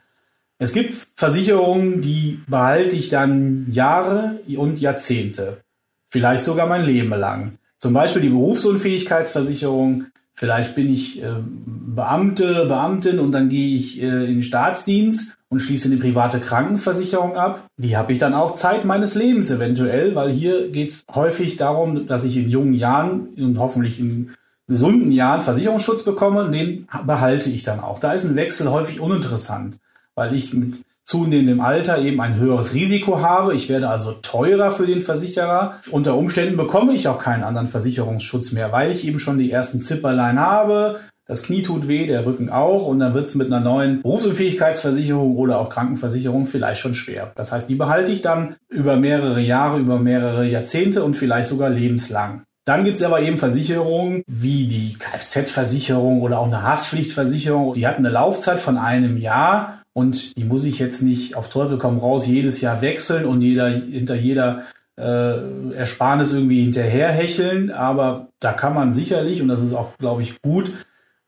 Es 0.58 0.72
gibt 0.72 0.94
Versicherungen, 1.16 2.00
die 2.00 2.40
behalte 2.46 2.96
ich 2.96 3.08
dann 3.08 3.66
Jahre 3.70 4.40
und 4.56 4.80
Jahrzehnte. 4.80 5.62
Vielleicht 6.06 6.44
sogar 6.44 6.66
mein 6.66 6.84
Leben 6.84 7.10
lang. 7.10 7.58
Zum 7.78 7.92
Beispiel 7.92 8.22
die 8.22 8.28
Berufsunfähigkeitsversicherung 8.28 10.06
Vielleicht 10.34 10.74
bin 10.74 10.92
ich 10.92 11.22
äh, 11.22 11.36
Beamte, 11.44 12.66
Beamtin 12.66 13.20
und 13.20 13.32
dann 13.32 13.48
gehe 13.48 13.76
ich 13.76 14.02
äh, 14.02 14.24
in 14.24 14.34
den 14.34 14.42
Staatsdienst 14.42 15.38
und 15.48 15.60
schließe 15.60 15.88
eine 15.88 15.96
private 15.96 16.40
Krankenversicherung 16.40 17.36
ab. 17.36 17.68
Die 17.76 17.96
habe 17.96 18.12
ich 18.12 18.18
dann 18.18 18.34
auch 18.34 18.54
Zeit 18.54 18.84
meines 18.84 19.14
Lebens 19.14 19.50
eventuell, 19.52 20.16
weil 20.16 20.30
hier 20.30 20.70
geht 20.70 20.90
es 20.90 21.06
häufig 21.14 21.56
darum, 21.56 22.08
dass 22.08 22.24
ich 22.24 22.36
in 22.36 22.50
jungen 22.50 22.74
Jahren 22.74 23.28
und 23.36 23.58
hoffentlich 23.60 24.00
in 24.00 24.30
gesunden 24.66 25.12
Jahren 25.12 25.40
Versicherungsschutz 25.40 26.04
bekomme. 26.04 26.50
Den 26.50 26.88
behalte 27.06 27.50
ich 27.50 27.62
dann 27.62 27.78
auch. 27.78 28.00
Da 28.00 28.12
ist 28.12 28.24
ein 28.24 28.34
Wechsel 28.34 28.70
häufig 28.70 28.98
uninteressant, 28.98 29.78
weil 30.16 30.34
ich 30.34 30.52
mit 30.52 30.80
zunehmendem 31.04 31.60
Alter 31.60 31.98
eben 31.98 32.20
ein 32.20 32.36
höheres 32.36 32.74
Risiko 32.74 33.20
habe. 33.20 33.54
Ich 33.54 33.68
werde 33.68 33.88
also 33.88 34.12
teurer 34.12 34.70
für 34.70 34.86
den 34.86 35.00
Versicherer. 35.00 35.76
Unter 35.90 36.16
Umständen 36.16 36.56
bekomme 36.56 36.94
ich 36.94 37.08
auch 37.08 37.18
keinen 37.18 37.44
anderen 37.44 37.68
Versicherungsschutz 37.68 38.52
mehr, 38.52 38.72
weil 38.72 38.90
ich 38.90 39.06
eben 39.06 39.18
schon 39.18 39.38
die 39.38 39.50
ersten 39.50 39.82
Zipperlein 39.82 40.40
habe. 40.40 41.00
Das 41.26 41.42
Knie 41.42 41.62
tut 41.62 41.88
weh, 41.88 42.06
der 42.06 42.26
Rücken 42.26 42.50
auch 42.50 42.86
und 42.86 42.98
dann 42.98 43.14
wird 43.14 43.26
es 43.26 43.34
mit 43.34 43.46
einer 43.46 43.60
neuen 43.60 44.02
Berufsunfähigkeitsversicherung 44.02 45.36
oder 45.36 45.58
auch 45.58 45.70
Krankenversicherung 45.70 46.44
vielleicht 46.44 46.80
schon 46.80 46.94
schwer. 46.94 47.32
Das 47.34 47.50
heißt, 47.50 47.68
die 47.68 47.76
behalte 47.76 48.12
ich 48.12 48.20
dann 48.20 48.56
über 48.68 48.96
mehrere 48.96 49.40
Jahre, 49.40 49.78
über 49.78 49.98
mehrere 49.98 50.46
Jahrzehnte 50.46 51.02
und 51.02 51.14
vielleicht 51.14 51.48
sogar 51.48 51.70
lebenslang. 51.70 52.42
Dann 52.66 52.84
gibt 52.84 52.96
es 52.96 53.02
aber 53.02 53.20
eben 53.20 53.36
Versicherungen 53.36 54.22
wie 54.26 54.66
die 54.66 54.96
Kfz-Versicherung 54.98 56.22
oder 56.22 56.38
auch 56.38 56.46
eine 56.46 56.62
Haftpflichtversicherung. 56.62 57.74
Die 57.74 57.86
hat 57.86 57.98
eine 57.98 58.08
Laufzeit 58.08 58.60
von 58.60 58.78
einem 58.78 59.16
Jahr 59.18 59.83
und 59.94 60.36
die 60.36 60.44
muss 60.44 60.64
ich 60.64 60.78
jetzt 60.78 61.02
nicht 61.02 61.36
auf 61.36 61.48
Teufel 61.48 61.78
komm 61.78 61.98
raus 61.98 62.26
jedes 62.26 62.60
Jahr 62.60 62.82
wechseln 62.82 63.24
und 63.24 63.40
jeder 63.40 63.68
hinter 63.68 64.16
jeder 64.16 64.64
äh, 64.96 65.72
Ersparnis 65.72 66.32
irgendwie 66.32 66.62
hinterherhecheln. 66.62 67.70
Aber 67.70 68.28
da 68.40 68.52
kann 68.52 68.74
man 68.74 68.92
sicherlich, 68.92 69.40
und 69.40 69.48
das 69.48 69.62
ist 69.62 69.72
auch, 69.72 69.96
glaube 69.98 70.22
ich, 70.22 70.42
gut, 70.42 70.72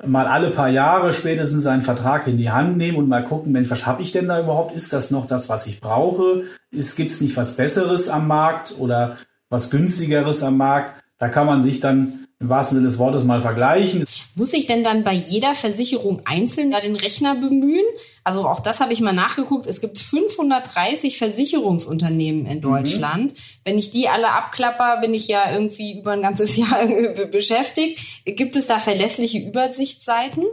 mal 0.05 0.27
alle 0.27 0.51
paar 0.51 0.69
Jahre 0.69 1.13
spätestens 1.13 1.67
einen 1.67 1.83
Vertrag 1.83 2.27
in 2.27 2.39
die 2.39 2.51
Hand 2.51 2.77
nehmen 2.77 2.99
und 2.99 3.09
mal 3.09 3.25
gucken, 3.25 3.53
Mensch, 3.53 3.71
was 3.71 3.87
habe 3.87 4.03
ich 4.03 4.13
denn 4.13 4.29
da 4.29 4.41
überhaupt? 4.41 4.75
Ist 4.75 4.93
das 4.93 5.13
noch 5.13 5.27
das, 5.27 5.49
was 5.49 5.67
ich 5.69 5.81
brauche? 5.81 6.43
Gibt 6.71 7.11
es 7.11 7.21
nicht 7.21 7.37
was 7.37 7.57
Besseres 7.57 8.09
am 8.09 8.27
Markt 8.27 8.75
oder 8.79 9.17
was 9.49 9.71
günstigeres 9.71 10.43
am 10.43 10.57
Markt? 10.57 10.95
Da 11.19 11.29
kann 11.29 11.47
man 11.47 11.63
sich 11.63 11.81
dann 11.81 12.26
im 12.39 12.51
wahrsten 12.51 12.77
Sinne 12.77 12.89
des 12.89 12.99
Wortes 12.99 13.25
mal 13.25 13.41
vergleichen. 13.41 14.05
Muss 14.35 14.53
ich 14.53 14.67
denn 14.67 14.83
dann 14.83 15.05
bei 15.05 15.15
jeder 15.15 15.55
Versicherung 15.55 16.21
einzeln 16.27 16.71
da 16.71 16.81
den 16.81 16.97
Rechner 16.97 17.35
bemühen? 17.35 17.85
Also 18.25 18.47
auch 18.47 18.61
das 18.61 18.81
habe 18.81 18.93
ich 18.93 19.01
mal 19.01 19.15
nachgeguckt. 19.15 19.67
Es 19.67 19.81
gibt 19.81 19.99
530 19.99 21.17
Versicherungsunternehmen 21.17 22.45
in 22.45 22.61
Deutschland. 22.61 23.33
Mhm. 23.33 23.37
Wenn 23.65 23.79
ich 23.79 23.91
die 23.91 24.09
alle 24.09 24.33
abklapper, 24.33 25.01
bin 25.01 25.15
ich 25.15 25.29
ja 25.29 25.51
irgendwie 25.51 25.99
über 25.99 26.13
ein 26.13 26.23
ganzes 26.23 26.57
Jahr 26.57 26.87
beschäftigt. 27.31 28.27
Gibt 28.27 28.55
es 28.55 28.67
da 28.67 28.79
verlässliche 28.79 29.39
Übersichtsseiten? 29.39 30.45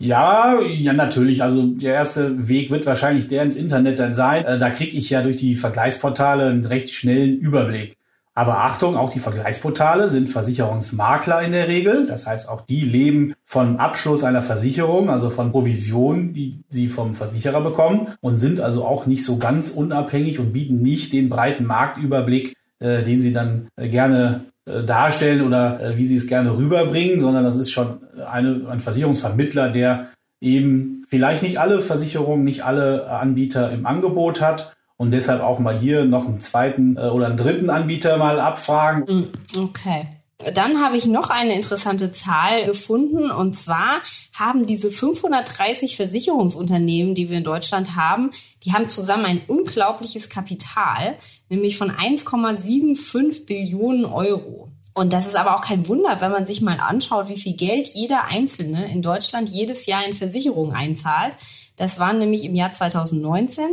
Ja, 0.00 0.60
ja, 0.62 0.92
natürlich. 0.92 1.42
Also 1.42 1.62
der 1.62 1.94
erste 1.94 2.48
Weg 2.48 2.70
wird 2.70 2.86
wahrscheinlich 2.86 3.28
der 3.28 3.42
ins 3.42 3.56
Internet 3.56 3.98
dann 3.98 4.14
sein. 4.14 4.44
Äh, 4.44 4.58
da 4.58 4.70
kriege 4.70 4.96
ich 4.96 5.10
ja 5.10 5.22
durch 5.22 5.38
die 5.38 5.56
Vergleichsportale 5.56 6.46
einen 6.46 6.64
recht 6.64 6.90
schnellen 6.90 7.38
Überblick. 7.38 7.97
Aber 8.38 8.60
Achtung, 8.60 8.96
auch 8.96 9.10
die 9.10 9.18
Vergleichsportale 9.18 10.08
sind 10.08 10.28
Versicherungsmakler 10.28 11.42
in 11.42 11.50
der 11.50 11.66
Regel. 11.66 12.06
Das 12.06 12.24
heißt, 12.24 12.48
auch 12.48 12.60
die 12.60 12.82
leben 12.82 13.34
von 13.44 13.78
Abschluss 13.78 14.22
einer 14.22 14.42
Versicherung, 14.42 15.10
also 15.10 15.30
von 15.30 15.50
Provision, 15.50 16.34
die 16.34 16.62
sie 16.68 16.86
vom 16.86 17.16
Versicherer 17.16 17.60
bekommen 17.60 18.14
und 18.20 18.38
sind 18.38 18.60
also 18.60 18.84
auch 18.84 19.06
nicht 19.06 19.24
so 19.24 19.38
ganz 19.38 19.72
unabhängig 19.72 20.38
und 20.38 20.52
bieten 20.52 20.82
nicht 20.82 21.12
den 21.12 21.28
breiten 21.28 21.64
Marktüberblick, 21.64 22.54
äh, 22.78 23.02
den 23.02 23.20
sie 23.20 23.32
dann 23.32 23.70
äh, 23.74 23.88
gerne 23.88 24.44
äh, 24.66 24.84
darstellen 24.84 25.44
oder 25.44 25.80
äh, 25.80 25.96
wie 25.96 26.06
sie 26.06 26.14
es 26.14 26.28
gerne 26.28 26.56
rüberbringen, 26.56 27.18
sondern 27.18 27.42
das 27.42 27.56
ist 27.56 27.72
schon 27.72 28.02
eine, 28.24 28.68
ein 28.70 28.78
Versicherungsvermittler, 28.78 29.70
der 29.70 30.10
eben 30.40 31.02
vielleicht 31.08 31.42
nicht 31.42 31.58
alle 31.58 31.80
Versicherungen, 31.80 32.44
nicht 32.44 32.62
alle 32.62 33.10
Anbieter 33.10 33.72
im 33.72 33.84
Angebot 33.84 34.40
hat 34.40 34.76
und 34.98 35.12
deshalb 35.12 35.40
auch 35.40 35.58
mal 35.58 35.78
hier 35.78 36.04
noch 36.04 36.26
einen 36.26 36.40
zweiten 36.42 36.96
äh, 36.96 37.08
oder 37.08 37.26
einen 37.28 37.38
dritten 37.38 37.70
Anbieter 37.70 38.18
mal 38.18 38.38
abfragen. 38.38 39.06
Hm, 39.06 39.28
okay. 39.64 40.08
Dann 40.54 40.80
habe 40.80 40.96
ich 40.96 41.06
noch 41.06 41.30
eine 41.30 41.54
interessante 41.54 42.12
Zahl 42.12 42.64
gefunden 42.64 43.30
und 43.30 43.54
zwar 43.54 44.00
haben 44.38 44.66
diese 44.66 44.90
530 44.90 45.96
Versicherungsunternehmen, 45.96 47.16
die 47.16 47.28
wir 47.28 47.38
in 47.38 47.44
Deutschland 47.44 47.96
haben, 47.96 48.30
die 48.64 48.72
haben 48.72 48.88
zusammen 48.88 49.24
ein 49.24 49.40
unglaubliches 49.48 50.28
Kapital, 50.28 51.16
nämlich 51.48 51.76
von 51.76 51.90
1,75 51.90 53.46
Billionen 53.46 54.04
Euro. 54.04 54.68
Und 54.94 55.12
das 55.12 55.26
ist 55.26 55.36
aber 55.36 55.56
auch 55.56 55.60
kein 55.60 55.88
Wunder, 55.88 56.20
wenn 56.20 56.30
man 56.30 56.46
sich 56.46 56.60
mal 56.60 56.78
anschaut, 56.78 57.28
wie 57.28 57.36
viel 57.36 57.54
Geld 57.54 57.88
jeder 57.88 58.26
Einzelne 58.30 58.90
in 58.92 59.02
Deutschland 59.02 59.48
jedes 59.48 59.86
Jahr 59.86 60.06
in 60.06 60.14
Versicherungen 60.14 60.74
einzahlt. 60.74 61.34
Das 61.76 61.98
waren 61.98 62.18
nämlich 62.18 62.44
im 62.44 62.54
Jahr 62.54 62.72
2019 62.72 63.64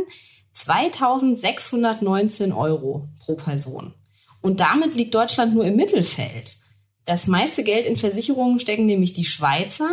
2619 0.56 2.52
Euro 2.52 3.08
pro 3.24 3.34
Person. 3.34 3.94
Und 4.40 4.60
damit 4.60 4.94
liegt 4.94 5.14
Deutschland 5.14 5.54
nur 5.54 5.64
im 5.64 5.76
Mittelfeld. 5.76 6.58
Das 7.04 7.26
meiste 7.26 7.62
Geld 7.62 7.86
in 7.86 7.96
Versicherungen 7.96 8.58
stecken 8.58 8.86
nämlich 8.86 9.12
die 9.12 9.24
Schweizer. 9.24 9.90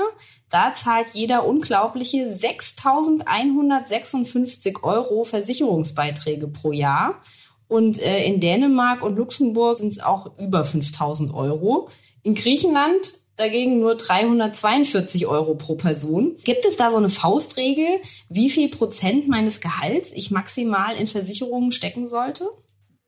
Da 0.50 0.74
zahlt 0.74 1.10
jeder 1.14 1.46
unglaubliche 1.46 2.36
6.156 2.36 4.84
Euro 4.84 5.24
Versicherungsbeiträge 5.24 6.48
pro 6.48 6.72
Jahr. 6.72 7.22
Und 7.68 8.02
äh, 8.02 8.26
in 8.26 8.40
Dänemark 8.40 9.04
und 9.04 9.16
Luxemburg 9.16 9.78
sind 9.80 9.94
es 9.94 10.02
auch 10.02 10.38
über 10.40 10.64
5.000 10.64 11.34
Euro. 11.34 11.90
In 12.24 12.36
Griechenland 12.36 13.23
dagegen 13.36 13.80
nur 13.80 13.96
342 13.96 15.28
Euro 15.28 15.56
pro 15.56 15.76
Person. 15.76 16.36
Gibt 16.44 16.66
es 16.66 16.78
da 16.78 16.92
so 16.92 16.98
eine 16.98 17.10
Faustregel, 17.10 17.88
wie 18.30 18.50
viel 18.50 18.70
Prozent 18.70 19.28
meines 19.28 19.60
Gehalts 19.60 20.12
ich 20.14 20.32
maximal 20.32 20.96
in 20.96 21.08
Versicherungen 21.08 21.72
stecken 21.72 22.08
sollte? 22.08 22.50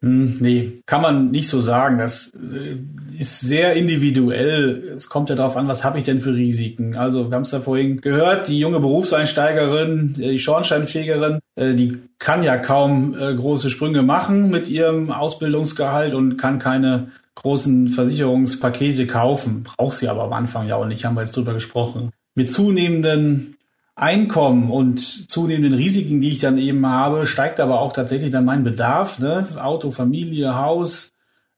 Hm, 0.02 0.38
nee, 0.40 0.80
kann 0.86 1.02
man 1.02 1.32
nicht 1.32 1.48
so 1.48 1.62
sagen. 1.62 1.98
Das 1.98 2.34
äh, 2.34 2.78
ist 3.20 3.40
sehr 3.40 3.74
individuell. 3.74 4.94
Es 4.96 5.10
kommt 5.10 5.30
ja 5.30 5.36
darauf 5.36 5.58
an, 5.58 5.68
was 5.68 5.84
habe 5.84 5.98
ich 5.98 6.04
denn 6.04 6.22
für 6.22 6.34
Risiken. 6.34 6.96
Also 6.96 7.30
wir 7.30 7.36
haben 7.36 7.44
es 7.44 7.52
ja 7.52 7.62
vorhin 7.62 8.02
gehört, 8.02 8.48
die 8.48 8.60
junge 8.60 8.80
Berufseinsteigerin, 8.80 10.16
äh, 10.20 10.32
die 10.32 10.40
Schornsteinfegerin, 10.40 11.40
äh, 11.56 11.74
die 11.74 12.00
kann 12.20 12.44
ja 12.44 12.58
kaum 12.58 13.14
große 13.14 13.70
Sprünge 13.70 14.02
machen 14.02 14.50
mit 14.50 14.68
ihrem 14.68 15.12
Ausbildungsgehalt 15.12 16.14
und 16.14 16.38
kann 16.38 16.60
keine 16.60 17.10
großen 17.36 17.90
Versicherungspakete 17.90 19.06
kaufen. 19.06 19.64
Braucht 19.64 19.98
sie 19.98 20.08
aber 20.08 20.24
am 20.24 20.34
Anfang 20.34 20.68
ja 20.68 20.78
auch 20.78 20.88
nicht, 20.88 21.06
haben 21.06 21.16
wir 21.16 21.22
jetzt 21.22 21.36
drüber 21.36 21.54
gesprochen. 21.54 22.12
Mit 22.36 22.52
zunehmenden 22.52 23.58
Einkommen 23.96 24.72
und 24.72 25.00
zunehmenden 25.32 25.74
Risiken, 25.74 26.20
die 26.20 26.30
ich 26.30 26.40
dann 26.40 26.58
eben 26.58 26.86
habe, 26.86 27.26
steigt 27.26 27.62
aber 27.62 27.80
auch 27.80 27.94
tatsächlich 27.94 28.30
dann 28.30 28.44
mein 28.44 28.64
Bedarf, 28.66 29.20
ne? 29.20 29.48
Auto, 29.58 29.92
Familie, 29.92 30.56
Haus 30.56 31.10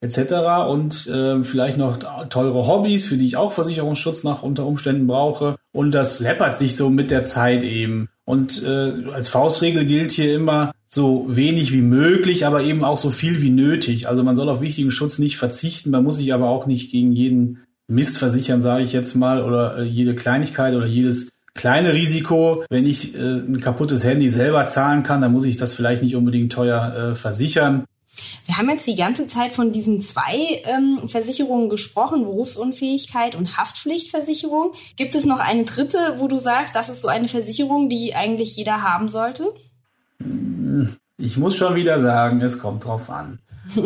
etc. 0.01 0.67
und 0.69 1.07
äh, 1.07 1.41
vielleicht 1.41 1.77
noch 1.77 1.97
teure 2.29 2.67
Hobbys, 2.67 3.05
für 3.05 3.17
die 3.17 3.25
ich 3.25 3.37
auch 3.37 3.51
Versicherungsschutz 3.51 4.23
nach 4.23 4.43
unter 4.43 4.65
Umständen 4.67 5.07
brauche. 5.07 5.55
Und 5.71 5.91
das 5.91 6.19
läppert 6.19 6.57
sich 6.57 6.75
so 6.75 6.91
mit 6.91 7.09
der 7.09 7.23
Zeit 7.23 7.63
eben. 7.63 8.09
Und 8.23 8.63
äh, 8.63 9.05
als 9.11 9.29
Faustregel 9.29 9.85
gilt 9.85 10.11
hier 10.11 10.35
immer 10.35 10.73
so 10.85 11.25
wenig 11.27 11.73
wie 11.73 11.81
möglich, 11.81 12.45
aber 12.45 12.61
eben 12.61 12.83
auch 12.83 12.97
so 12.97 13.09
viel 13.09 13.41
wie 13.41 13.49
nötig. 13.49 14.07
Also 14.07 14.21
man 14.21 14.35
soll 14.35 14.49
auf 14.49 14.61
wichtigen 14.61 14.91
Schutz 14.91 15.17
nicht 15.17 15.37
verzichten, 15.37 15.89
man 15.89 16.03
muss 16.03 16.17
sich 16.17 16.33
aber 16.33 16.49
auch 16.49 16.67
nicht 16.67 16.91
gegen 16.91 17.11
jeden 17.11 17.63
Mist 17.87 18.17
versichern, 18.17 18.61
sage 18.61 18.83
ich 18.83 18.93
jetzt 18.93 19.15
mal, 19.15 19.41
oder 19.41 19.77
äh, 19.77 19.83
jede 19.83 20.13
Kleinigkeit 20.13 20.75
oder 20.75 20.85
jedes 20.85 21.29
kleine 21.57 21.93
Risiko. 21.93 22.63
Wenn 22.69 22.85
ich 22.85 23.15
äh, 23.15 23.17
ein 23.17 23.59
kaputtes 23.59 24.03
Handy 24.03 24.29
selber 24.29 24.65
zahlen 24.67 25.03
kann, 25.03 25.21
dann 25.21 25.33
muss 25.33 25.45
ich 25.45 25.57
das 25.57 25.73
vielleicht 25.73 26.01
nicht 26.01 26.15
unbedingt 26.15 26.53
teuer 26.53 27.11
äh, 27.11 27.15
versichern. 27.15 27.85
Wir 28.45 28.57
haben 28.57 28.69
jetzt 28.69 28.87
die 28.87 28.95
ganze 28.95 29.27
Zeit 29.27 29.53
von 29.53 29.71
diesen 29.71 30.01
zwei 30.01 30.61
ähm, 30.63 31.07
Versicherungen 31.07 31.69
gesprochen, 31.69 32.23
Berufsunfähigkeit 32.23 33.35
und 33.35 33.57
Haftpflichtversicherung. 33.57 34.71
Gibt 34.95 35.15
es 35.15 35.25
noch 35.25 35.39
eine 35.39 35.65
dritte, 35.65 36.15
wo 36.17 36.27
du 36.27 36.39
sagst, 36.39 36.75
das 36.75 36.89
ist 36.89 37.01
so 37.01 37.09
eine 37.09 37.27
Versicherung, 37.27 37.89
die 37.89 38.15
eigentlich 38.15 38.55
jeder 38.55 38.81
haben 38.81 39.09
sollte? 39.09 39.53
Ich 41.19 41.35
muss 41.35 41.55
schon 41.55 41.73
wieder 41.73 41.99
sagen, 41.99 42.41
es 42.41 42.59
kommt 42.59 42.85
drauf 42.85 43.09
an. 43.09 43.39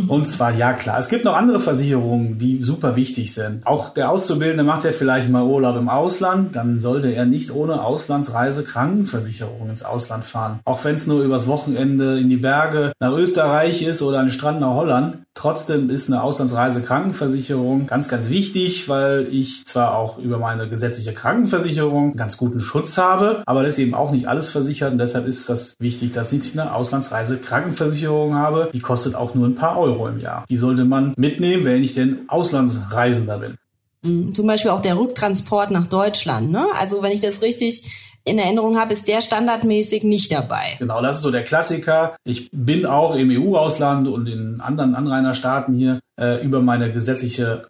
Und 0.07 0.27
zwar, 0.27 0.53
ja 0.53 0.73
klar, 0.73 0.99
es 0.99 1.07
gibt 1.09 1.25
noch 1.25 1.35
andere 1.35 1.59
Versicherungen, 1.59 2.37
die 2.37 2.61
super 2.61 2.95
wichtig 2.97 3.33
sind. 3.33 3.65
Auch 3.65 3.89
der 3.89 4.11
Auszubildende 4.11 4.63
macht 4.63 4.83
ja 4.83 4.91
vielleicht 4.91 5.29
mal 5.29 5.43
Urlaub 5.43 5.77
im 5.77 5.89
Ausland, 5.89 6.55
dann 6.55 6.79
sollte 6.79 7.09
er 7.13 7.25
nicht 7.25 7.51
ohne 7.51 7.83
Auslandsreise 7.83 8.63
Krankenversicherung 8.63 9.69
ins 9.69 9.83
Ausland 9.83 10.25
fahren. 10.25 10.59
Auch 10.65 10.83
wenn 10.83 10.95
es 10.95 11.07
nur 11.07 11.23
übers 11.23 11.47
Wochenende 11.47 12.19
in 12.19 12.29
die 12.29 12.37
Berge 12.37 12.91
nach 12.99 13.13
Österreich 13.13 13.81
ist 13.81 14.01
oder 14.01 14.19
an 14.19 14.27
den 14.27 14.33
Strand 14.33 14.59
nach 14.59 14.75
Holland. 14.75 15.19
Trotzdem 15.33 15.89
ist 15.89 16.09
eine 16.09 16.21
Auslandsreise 16.21 16.81
Krankenversicherung 16.81 17.87
ganz, 17.87 18.09
ganz 18.09 18.29
wichtig, 18.29 18.89
weil 18.89 19.29
ich 19.31 19.65
zwar 19.65 19.95
auch 19.95 20.17
über 20.17 20.37
meine 20.37 20.67
gesetzliche 20.67 21.13
Krankenversicherung 21.13 22.17
ganz 22.17 22.35
guten 22.35 22.59
Schutz 22.59 22.97
habe, 22.97 23.41
aber 23.45 23.63
das 23.63 23.75
ist 23.75 23.79
eben 23.79 23.93
auch 23.93 24.11
nicht 24.11 24.27
alles 24.27 24.49
versichert 24.49 24.91
und 24.91 24.97
deshalb 24.97 25.25
ist 25.27 25.47
das 25.47 25.75
wichtig, 25.79 26.11
dass 26.11 26.33
ich 26.33 26.59
eine 26.59 26.75
Auslandsreise 26.75 27.20
Krankenversicherung 27.37 28.35
habe. 28.35 28.69
Die 28.73 28.79
kostet 28.79 29.15
auch 29.15 29.35
nur 29.35 29.47
ein 29.47 29.55
paar 29.55 29.77
Euro 29.77 30.07
im 30.07 30.19
Jahr. 30.19 30.45
Die 30.49 30.57
sollte 30.57 30.85
man 30.85 31.13
mitnehmen, 31.17 31.65
wenn 31.65 31.83
ich 31.83 31.93
denn 31.93 32.25
Auslandsreisender 32.27 33.37
bin. 33.37 33.57
Mhm. 34.03 34.33
Zum 34.33 34.47
Beispiel 34.47 34.71
auch 34.71 34.81
der 34.81 34.97
Rücktransport 34.97 35.71
nach 35.71 35.87
Deutschland. 35.87 36.51
Ne? 36.51 36.65
Also 36.77 37.03
wenn 37.03 37.11
ich 37.11 37.21
das 37.21 37.41
richtig 37.41 37.89
in 38.23 38.37
Erinnerung 38.37 38.77
habe, 38.77 38.93
ist 38.93 39.07
der 39.07 39.21
standardmäßig 39.21 40.03
nicht 40.03 40.31
dabei. 40.31 40.75
Genau, 40.79 41.01
das 41.01 41.17
ist 41.17 41.21
so 41.23 41.31
der 41.31 41.43
Klassiker. 41.43 42.15
Ich 42.23 42.49
bin 42.51 42.85
auch 42.85 43.15
im 43.15 43.29
EU-Ausland 43.31 44.07
und 44.07 44.27
in 44.27 44.61
anderen 44.61 44.95
Anrainerstaaten 44.95 45.73
hier 45.73 45.99
äh, 46.19 46.43
über 46.43 46.61
meine 46.61 46.91
gesetzliche 46.91 47.67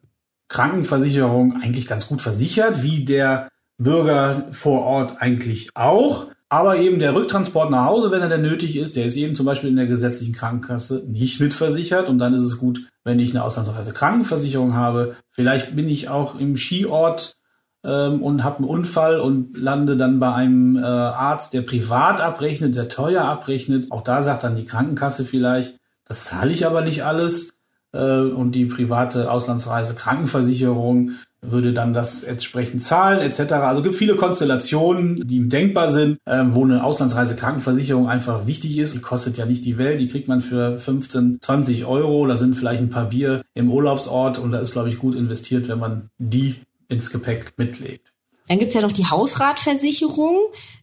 Krankenversicherung 0.49 1.61
eigentlich 1.61 1.87
ganz 1.87 2.07
gut 2.07 2.21
versichert, 2.21 2.83
wie 2.83 3.05
der 3.05 3.49
Bürger 3.77 4.47
vor 4.51 4.81
Ort 4.81 5.21
eigentlich 5.21 5.69
auch. 5.75 6.27
Aber 6.51 6.75
eben 6.75 6.99
der 6.99 7.15
Rücktransport 7.15 7.71
nach 7.71 7.85
Hause, 7.85 8.11
wenn 8.11 8.21
er 8.21 8.27
denn 8.27 8.41
nötig 8.41 8.75
ist, 8.75 8.97
der 8.97 9.05
ist 9.05 9.15
eben 9.15 9.35
zum 9.35 9.45
Beispiel 9.45 9.69
in 9.69 9.77
der 9.77 9.87
gesetzlichen 9.87 10.35
Krankenkasse 10.35 11.01
nicht 11.07 11.39
mitversichert. 11.39 12.09
Und 12.09 12.19
dann 12.19 12.33
ist 12.33 12.41
es 12.41 12.57
gut, 12.57 12.89
wenn 13.05 13.21
ich 13.21 13.29
eine 13.29 13.45
Auslandsreise 13.45 13.93
Krankenversicherung 13.93 14.75
habe. 14.75 15.15
Vielleicht 15.29 15.77
bin 15.77 15.87
ich 15.87 16.09
auch 16.09 16.37
im 16.37 16.57
Skiort 16.57 17.37
ähm, 17.85 18.21
und 18.21 18.43
habe 18.43 18.57
einen 18.57 18.67
Unfall 18.67 19.21
und 19.21 19.55
lande 19.55 19.95
dann 19.95 20.19
bei 20.19 20.33
einem 20.33 20.75
äh, 20.75 20.81
Arzt, 20.81 21.53
der 21.53 21.61
privat 21.61 22.19
abrechnet, 22.19 22.75
sehr 22.75 22.89
teuer 22.89 23.23
abrechnet. 23.23 23.89
Auch 23.89 24.01
da 24.01 24.21
sagt 24.21 24.43
dann 24.43 24.57
die 24.57 24.65
Krankenkasse 24.65 25.23
vielleicht, 25.23 25.77
das 26.03 26.25
zahle 26.25 26.51
ich 26.51 26.65
aber 26.65 26.81
nicht 26.81 27.05
alles. 27.05 27.53
Äh, 27.93 28.19
und 28.19 28.55
die 28.55 28.65
private 28.65 29.31
Auslandsreise 29.31 29.95
Krankenversicherung 29.95 31.11
würde 31.41 31.73
dann 31.73 31.93
das 31.93 32.23
entsprechend 32.23 32.83
zahlen 32.83 33.19
etc. 33.19 33.53
Also 33.53 33.81
gibt 33.81 33.95
viele 33.95 34.15
Konstellationen, 34.15 35.27
die 35.27 35.47
denkbar 35.49 35.91
sind, 35.91 36.19
ähm, 36.27 36.53
wo 36.53 36.63
eine 36.63 36.83
Auslandsreise 36.83 37.35
Krankenversicherung 37.35 38.07
einfach 38.07 38.45
wichtig 38.45 38.77
ist. 38.77 38.93
Die 38.93 38.99
kostet 38.99 39.37
ja 39.37 39.45
nicht 39.45 39.65
die 39.65 39.77
Welt, 39.77 39.99
die 39.99 40.07
kriegt 40.07 40.27
man 40.27 40.41
für 40.41 40.77
15, 40.79 41.39
20 41.41 41.85
Euro. 41.85 42.27
Da 42.27 42.37
sind 42.37 42.55
vielleicht 42.55 42.83
ein 42.83 42.89
paar 42.89 43.09
Bier 43.09 43.41
im 43.53 43.71
Urlaubsort 43.71 44.37
und 44.37 44.51
da 44.51 44.59
ist, 44.59 44.73
glaube 44.73 44.89
ich, 44.89 44.99
gut 44.99 45.15
investiert, 45.15 45.67
wenn 45.67 45.79
man 45.79 46.09
die 46.19 46.55
ins 46.87 47.09
Gepäck 47.09 47.53
mitlegt. 47.57 48.10
Dann 48.51 48.59
gibt's 48.59 48.75
ja 48.75 48.81
noch 48.81 48.91
die 48.91 49.05
Hausratversicherung. 49.05 50.35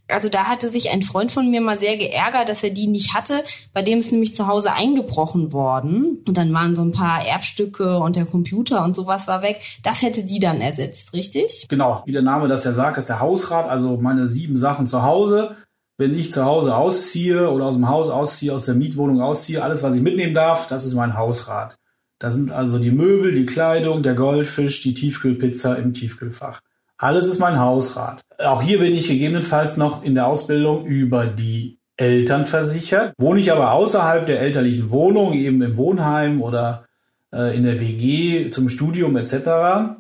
Also 0.09 0.31
da 0.31 0.45
hatte 0.45 0.71
sich 0.71 0.91
ein 0.91 1.03
Freund 1.03 1.31
von 1.31 1.51
mir 1.51 1.61
mal 1.61 1.77
sehr 1.77 1.99
geärgert, 1.99 2.49
dass 2.49 2.65
er 2.65 2.71
die 2.71 2.87
nicht 2.87 3.13
hatte. 3.13 3.45
Bei 3.75 3.83
dem 3.83 3.99
ist 3.99 4.11
nämlich 4.11 4.35
zu 4.35 4.47
Hause 4.47 4.73
eingebrochen 4.73 5.53
worden. 5.53 6.23
Und 6.27 6.39
dann 6.39 6.55
waren 6.55 6.75
so 6.75 6.81
ein 6.81 6.93
paar 6.93 7.27
Erbstücke 7.27 7.99
und 7.99 8.17
der 8.17 8.25
Computer 8.25 8.87
und 8.87 8.97
sowas 8.97 9.29
war 9.29 9.43
weg. 9.43 9.61
Das 9.83 10.01
hätte 10.01 10.25
die 10.25 10.39
dann 10.39 10.63
ersetzt, 10.63 11.13
richtig? 11.13 11.67
Genau, 11.69 12.03
wie 12.07 12.13
der 12.13 12.23
Name 12.23 12.49
das 12.49 12.65
ja 12.65 12.73
sagt, 12.73 12.97
ist 12.97 13.11
der 13.11 13.21
Hausrat, 13.21 13.69
also 13.69 13.99
meine 13.99 14.29
sieben 14.29 14.57
Sachen 14.57 14.87
zu 14.87 15.03
Hause. 15.03 15.57
Wenn 15.99 16.19
ich 16.19 16.33
zu 16.33 16.47
Hause 16.47 16.75
ausziehe 16.75 17.51
oder 17.51 17.67
aus 17.67 17.75
dem 17.75 17.87
Haus 17.87 18.09
ausziehe, 18.09 18.55
aus 18.55 18.65
der 18.65 18.77
Mietwohnung 18.77 19.21
ausziehe, 19.21 19.63
alles, 19.63 19.83
was 19.83 19.95
ich 19.95 20.01
mitnehmen 20.01 20.33
darf, 20.33 20.69
das 20.69 20.87
ist 20.87 20.95
mein 20.95 21.19
Hausrat. 21.19 21.77
Da 22.19 22.31
sind 22.31 22.51
also 22.51 22.79
die 22.79 22.93
Möbel, 22.93 23.35
die 23.35 23.45
Kleidung, 23.45 24.03
der 24.03 24.15
Goldfisch, 24.15 24.81
die 24.81 24.95
Tiefkühlpizza 24.95 25.75
im 25.75 25.93
Tiefkühlfach. 25.93 26.63
Alles 26.99 27.29
ist 27.29 27.39
mein 27.39 27.61
Hausrat. 27.61 28.21
Auch 28.39 28.61
hier 28.61 28.81
bin 28.81 28.93
ich 28.93 29.07
gegebenenfalls 29.07 29.77
noch 29.77 30.03
in 30.03 30.17
der 30.17 30.27
Ausbildung 30.27 30.85
über 30.85 31.27
die 31.27 31.79
Eltern 31.97 32.45
versichert. 32.45 33.13
Wohne 33.19 33.39
ich 33.39 33.53
aber 33.53 33.71
außerhalb 33.73 34.27
der 34.27 34.41
elterlichen 34.41 34.91
Wohnung, 34.91 35.33
eben 35.35 35.63
im 35.63 35.77
Wohnheim 35.77 36.43
oder 36.43 36.87
äh, 37.33 37.57
in 37.57 37.63
der 37.63 37.81
WG 37.81 38.51
zum 38.51 38.69
Studium 38.69 39.17
etc., 39.17 39.95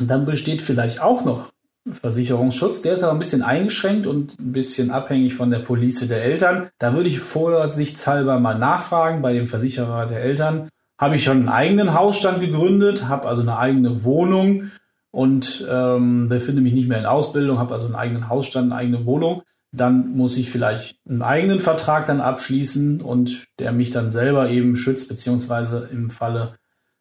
dann 0.00 0.24
besteht 0.24 0.62
vielleicht 0.62 1.02
auch 1.02 1.24
noch 1.24 1.50
Versicherungsschutz. 1.90 2.80
Der 2.80 2.94
ist 2.94 3.02
aber 3.02 3.12
ein 3.12 3.18
bisschen 3.18 3.42
eingeschränkt 3.42 4.06
und 4.06 4.38
ein 4.40 4.52
bisschen 4.52 4.90
abhängig 4.90 5.34
von 5.34 5.50
der 5.50 5.58
Police 5.58 6.06
der 6.08 6.22
Eltern. 6.22 6.70
Da 6.78 6.94
würde 6.94 7.08
ich 7.10 7.20
vorsichtshalber 7.20 8.40
mal 8.40 8.58
nachfragen 8.58 9.20
bei 9.20 9.34
dem 9.34 9.46
Versicherer 9.46 10.06
der 10.06 10.22
Eltern, 10.22 10.70
habe 10.98 11.16
ich 11.16 11.24
schon 11.24 11.38
einen 11.38 11.48
eigenen 11.48 11.94
Hausstand 11.94 12.40
gegründet, 12.40 13.06
habe 13.06 13.28
also 13.28 13.42
eine 13.42 13.58
eigene 13.58 14.02
Wohnung 14.04 14.70
und 15.10 15.66
ähm, 15.68 16.28
befinde 16.28 16.62
mich 16.62 16.74
nicht 16.74 16.88
mehr 16.88 16.98
in 16.98 17.06
Ausbildung, 17.06 17.58
habe 17.58 17.74
also 17.74 17.86
einen 17.86 17.94
eigenen 17.94 18.28
Hausstand, 18.28 18.72
eine 18.72 18.80
eigene 18.80 19.06
Wohnung, 19.06 19.42
dann 19.72 20.12
muss 20.12 20.36
ich 20.36 20.50
vielleicht 20.50 20.98
einen 21.08 21.22
eigenen 21.22 21.60
Vertrag 21.60 22.06
dann 22.06 22.20
abschließen 22.20 23.00
und 23.00 23.46
der 23.58 23.72
mich 23.72 23.90
dann 23.90 24.12
selber 24.12 24.50
eben 24.50 24.76
schützt, 24.76 25.08
beziehungsweise 25.08 25.88
im 25.92 26.10
Falle 26.10 26.54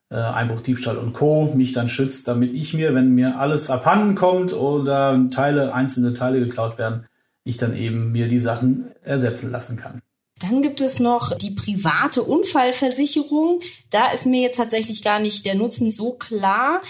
äh, 0.10 0.15
Einbruch, 0.15 0.62
Diebstahl 0.62 0.98
und 0.98 1.13
Co. 1.13 1.54
mich 1.56 1.74
dann 1.74 1.89
schützt, 1.89 2.28
damit 2.28 2.54
ich 2.54 2.74
mir, 2.74 2.93
wenn 2.93 3.15
mir 3.15 3.39
alles 3.39 3.70
abhanden 3.70 4.15
kommt 4.15 4.54
oder 4.54 5.28
Teile, 5.32 5.74
einzelne 5.74 6.13
Teile 6.13 6.39
geklaut 6.39 6.78
werden, 6.78 7.06
ich 7.43 7.58
dann 7.58 7.76
eben 7.76 8.12
mir 8.12 8.28
die 8.28 8.39
Sachen 8.39 8.91
ersetzen 9.04 9.52
lassen 9.52 9.78
kann. 9.78 10.02
Dann 10.39 10.62
gibt 10.62 10.82
es 10.82 11.00
noch 11.00 11.36
die 11.38 11.52
private 11.52 12.23
Unfallversicherung. 12.23 13.62
Da 13.89 14.12
ist 14.12 14.26
mir 14.26 14.41
jetzt 14.41 14.58
tatsächlich 14.58 15.04
gar 15.04 15.19
nicht 15.19 15.45
der 15.45 15.56
Nutzen 15.56 15.89
so 15.89 16.13
klar. 16.13 16.82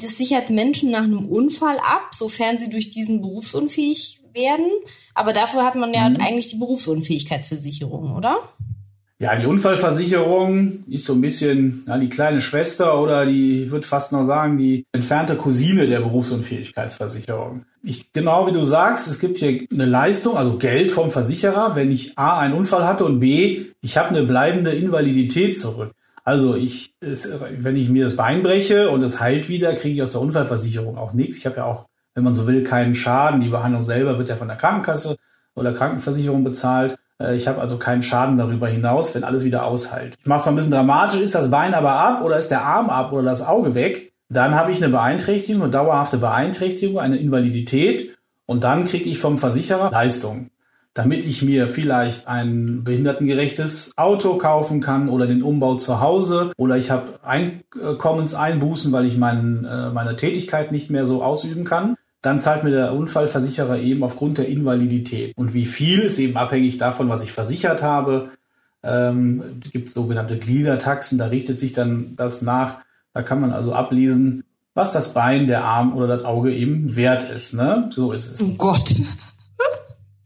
Das 0.00 0.16
sichert 0.16 0.50
Menschen 0.50 0.90
nach 0.90 1.02
einem 1.02 1.28
Unfall 1.28 1.78
ab, 1.78 2.10
sofern 2.12 2.58
sie 2.58 2.70
durch 2.70 2.90
diesen 2.90 3.20
berufsunfähig 3.20 4.20
werden. 4.34 4.70
Aber 5.14 5.32
dafür 5.32 5.64
hat 5.64 5.74
man 5.74 5.92
ja 5.92 6.08
mhm. 6.08 6.16
eigentlich 6.20 6.48
die 6.48 6.58
Berufsunfähigkeitsversicherung, 6.58 8.16
oder? 8.16 8.48
Ja, 9.22 9.36
die 9.36 9.46
Unfallversicherung 9.46 10.82
ist 10.88 11.04
so 11.04 11.12
ein 11.12 11.20
bisschen 11.20 11.84
ja, 11.86 11.96
die 11.96 12.08
kleine 12.08 12.40
Schwester 12.40 13.00
oder 13.00 13.24
die, 13.24 13.62
ich 13.62 13.70
würde 13.70 13.86
fast 13.86 14.10
noch 14.10 14.24
sagen, 14.24 14.58
die 14.58 14.84
entfernte 14.90 15.36
Cousine 15.36 15.86
der 15.86 16.00
Berufsunfähigkeitsversicherung. 16.00 17.64
Ich, 17.84 18.12
genau 18.12 18.48
wie 18.48 18.52
du 18.52 18.64
sagst, 18.64 19.06
es 19.06 19.20
gibt 19.20 19.38
hier 19.38 19.64
eine 19.72 19.84
Leistung, 19.84 20.36
also 20.36 20.58
Geld 20.58 20.90
vom 20.90 21.12
Versicherer, 21.12 21.76
wenn 21.76 21.92
ich 21.92 22.18
A, 22.18 22.40
einen 22.40 22.54
Unfall 22.54 22.84
hatte 22.84 23.04
und 23.04 23.20
B, 23.20 23.66
ich 23.80 23.96
habe 23.96 24.08
eine 24.08 24.24
bleibende 24.24 24.72
Invalidität 24.72 25.56
zurück. 25.56 25.92
Also 26.24 26.56
ich, 26.56 26.92
es, 26.98 27.32
wenn 27.58 27.76
ich 27.76 27.90
mir 27.90 28.02
das 28.02 28.16
Bein 28.16 28.42
breche 28.42 28.90
und 28.90 29.04
es 29.04 29.20
heilt 29.20 29.48
wieder, 29.48 29.72
kriege 29.76 29.94
ich 29.94 30.02
aus 30.02 30.10
der 30.10 30.20
Unfallversicherung 30.20 30.98
auch 30.98 31.12
nichts. 31.12 31.38
Ich 31.38 31.46
habe 31.46 31.58
ja 31.58 31.64
auch, 31.66 31.86
wenn 32.16 32.24
man 32.24 32.34
so 32.34 32.48
will, 32.48 32.64
keinen 32.64 32.96
Schaden. 32.96 33.40
Die 33.40 33.50
Behandlung 33.50 33.82
selber 33.82 34.18
wird 34.18 34.30
ja 34.30 34.34
von 34.36 34.48
der 34.48 34.56
Krankenkasse 34.56 35.16
oder 35.54 35.72
Krankenversicherung 35.72 36.42
bezahlt. 36.42 36.96
Äh, 37.22 37.36
ich 37.36 37.48
habe 37.48 37.60
also 37.60 37.78
keinen 37.78 38.02
Schaden 38.02 38.38
darüber 38.38 38.68
hinaus, 38.68 39.14
wenn 39.14 39.24
alles 39.24 39.44
wieder 39.44 39.64
aushält. 39.64 40.16
Ich 40.20 40.26
mache 40.26 40.40
es 40.40 40.46
mal 40.46 40.52
ein 40.52 40.56
bisschen 40.56 40.72
dramatisch, 40.72 41.20
ist 41.20 41.34
das 41.34 41.50
Bein 41.50 41.74
aber 41.74 41.92
ab 41.92 42.22
oder 42.22 42.36
ist 42.36 42.48
der 42.48 42.64
Arm 42.64 42.90
ab 42.90 43.12
oder 43.12 43.24
das 43.24 43.46
Auge 43.46 43.74
weg, 43.74 44.12
dann 44.28 44.54
habe 44.54 44.72
ich 44.72 44.82
eine 44.82 44.90
Beeinträchtigung, 44.90 45.62
eine 45.62 45.70
dauerhafte 45.70 46.16
Beeinträchtigung, 46.16 46.98
eine 46.98 47.16
Invalidität 47.18 48.16
und 48.46 48.64
dann 48.64 48.86
kriege 48.86 49.08
ich 49.08 49.18
vom 49.18 49.38
Versicherer 49.38 49.90
Leistung, 49.90 50.50
damit 50.94 51.24
ich 51.26 51.42
mir 51.42 51.68
vielleicht 51.68 52.26
ein 52.26 52.82
behindertengerechtes 52.82 53.92
Auto 53.96 54.38
kaufen 54.38 54.80
kann 54.80 55.08
oder 55.08 55.26
den 55.26 55.42
Umbau 55.42 55.74
zu 55.74 56.00
Hause 56.00 56.52
oder 56.56 56.76
ich 56.78 56.90
habe 56.90 57.20
Einkommenseinbußen, 57.22 58.90
weil 58.92 59.04
ich 59.04 59.18
mein, 59.18 59.66
äh, 59.66 59.90
meine 59.90 60.16
Tätigkeit 60.16 60.72
nicht 60.72 60.90
mehr 60.90 61.04
so 61.04 61.22
ausüben 61.22 61.64
kann 61.64 61.96
dann 62.22 62.38
zahlt 62.38 62.62
mir 62.62 62.70
der 62.70 62.94
Unfallversicherer 62.94 63.78
eben 63.78 64.04
aufgrund 64.04 64.38
der 64.38 64.48
Invalidität. 64.48 65.36
Und 65.36 65.52
wie 65.54 65.66
viel 65.66 66.00
ist 66.00 66.18
eben 66.18 66.36
abhängig 66.36 66.78
davon, 66.78 67.08
was 67.08 67.22
ich 67.22 67.32
versichert 67.32 67.82
habe. 67.82 68.30
Ähm, 68.84 69.60
gibt 69.72 69.90
sogenannte 69.90 70.38
Gliedertaxen, 70.38 71.18
da 71.18 71.26
richtet 71.26 71.58
sich 71.58 71.72
dann 71.72 72.14
das 72.16 72.42
nach. 72.42 72.78
Da 73.12 73.22
kann 73.22 73.40
man 73.40 73.52
also 73.52 73.74
ablesen, 73.74 74.44
was 74.74 74.92
das 74.92 75.14
Bein, 75.14 75.46
der 75.46 75.64
Arm 75.64 75.94
oder 75.94 76.06
das 76.06 76.24
Auge 76.24 76.54
eben 76.54 76.96
wert 76.96 77.28
ist. 77.28 77.54
Ne? 77.54 77.90
So 77.94 78.12
ist 78.12 78.32
es. 78.32 78.40
Oh 78.40 78.54
Gott. 78.56 78.94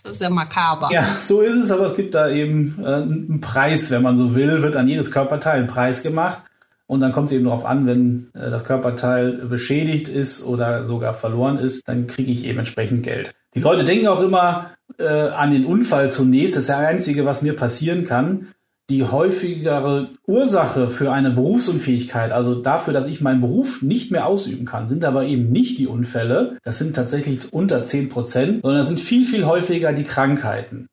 Das 0.03 0.13
ist 0.13 0.23
ja 0.23 0.31
makaber. 0.31 0.89
Ja, 0.93 1.17
so 1.21 1.41
ist 1.41 1.57
es, 1.57 1.73
aber 1.73 1.87
es 1.87 1.97
gibt 1.97 2.15
da 2.15 2.31
eben 2.31 2.79
äh, 2.81 2.87
einen 2.87 3.41
Preis, 3.41 3.91
wenn 3.91 4.03
man 4.03 4.17
so 4.17 4.37
will, 4.37 4.63
wird 4.63 4.77
an 4.77 4.87
jedes 4.87 5.11
Körperteil 5.11 5.61
ein 5.63 5.67
Preis 5.67 6.05
gemacht. 6.05 6.43
Und 6.87 7.01
dann 7.01 7.13
kommt 7.13 7.31
es 7.31 7.37
eben 7.37 7.45
darauf 7.45 7.65
an, 7.65 7.87
wenn 7.87 8.29
äh, 8.35 8.51
das 8.51 8.65
Körperteil 8.65 9.33
beschädigt 9.49 10.09
ist 10.09 10.45
oder 10.47 10.85
sogar 10.85 11.15
verloren 11.15 11.59
ist, 11.59 11.89
dann 11.89 12.07
kriege 12.07 12.31
ich 12.31 12.45
eben 12.45 12.61
entsprechend 12.61 13.03
Geld. 13.03 13.35
Die 13.55 13.61
Leute 13.61 13.85
denken 13.85 14.07
auch 14.07 14.21
immer 14.21 14.71
äh, 14.99 15.07
an 15.07 15.51
den 15.51 15.65
Unfall 15.65 16.11
zunächst. 16.11 16.57
Das 16.57 16.63
ist 16.63 16.69
der 16.69 16.79
einzige, 16.79 17.25
was 17.25 17.43
mir 17.43 17.57
passieren 17.57 18.07
kann. 18.07 18.49
Die 18.89 19.03
häufigere 19.03 20.11
Ursache 20.29 20.89
für 20.89 21.11
eine 21.11 21.31
Berufsunfähigkeit, 21.31 22.31
also 22.31 22.55
dafür, 22.55 22.93
dass 22.93 23.09
ich 23.09 23.21
meinen 23.21 23.41
Beruf 23.41 23.83
nicht 23.83 24.13
mehr 24.13 24.27
ausüben 24.27 24.65
kann, 24.65 24.89
sind 24.89 25.05
aber 25.05 25.25
eben 25.25 25.51
nicht 25.51 25.79
die 25.79 25.89
Unfälle. 25.89 26.59
Das 26.63 26.79
sind 26.79 26.95
tatsächlich 26.95 27.53
unter 27.53 27.83
zehn 27.83 28.09
Prozent, 28.09 28.63
sondern 28.63 28.79
das 28.79 28.89
sind 28.89 29.01
viel, 29.01 29.27
viel 29.27 29.45
häufiger 29.45 29.93
die 29.93 30.05
Krankheiten. 30.05 30.87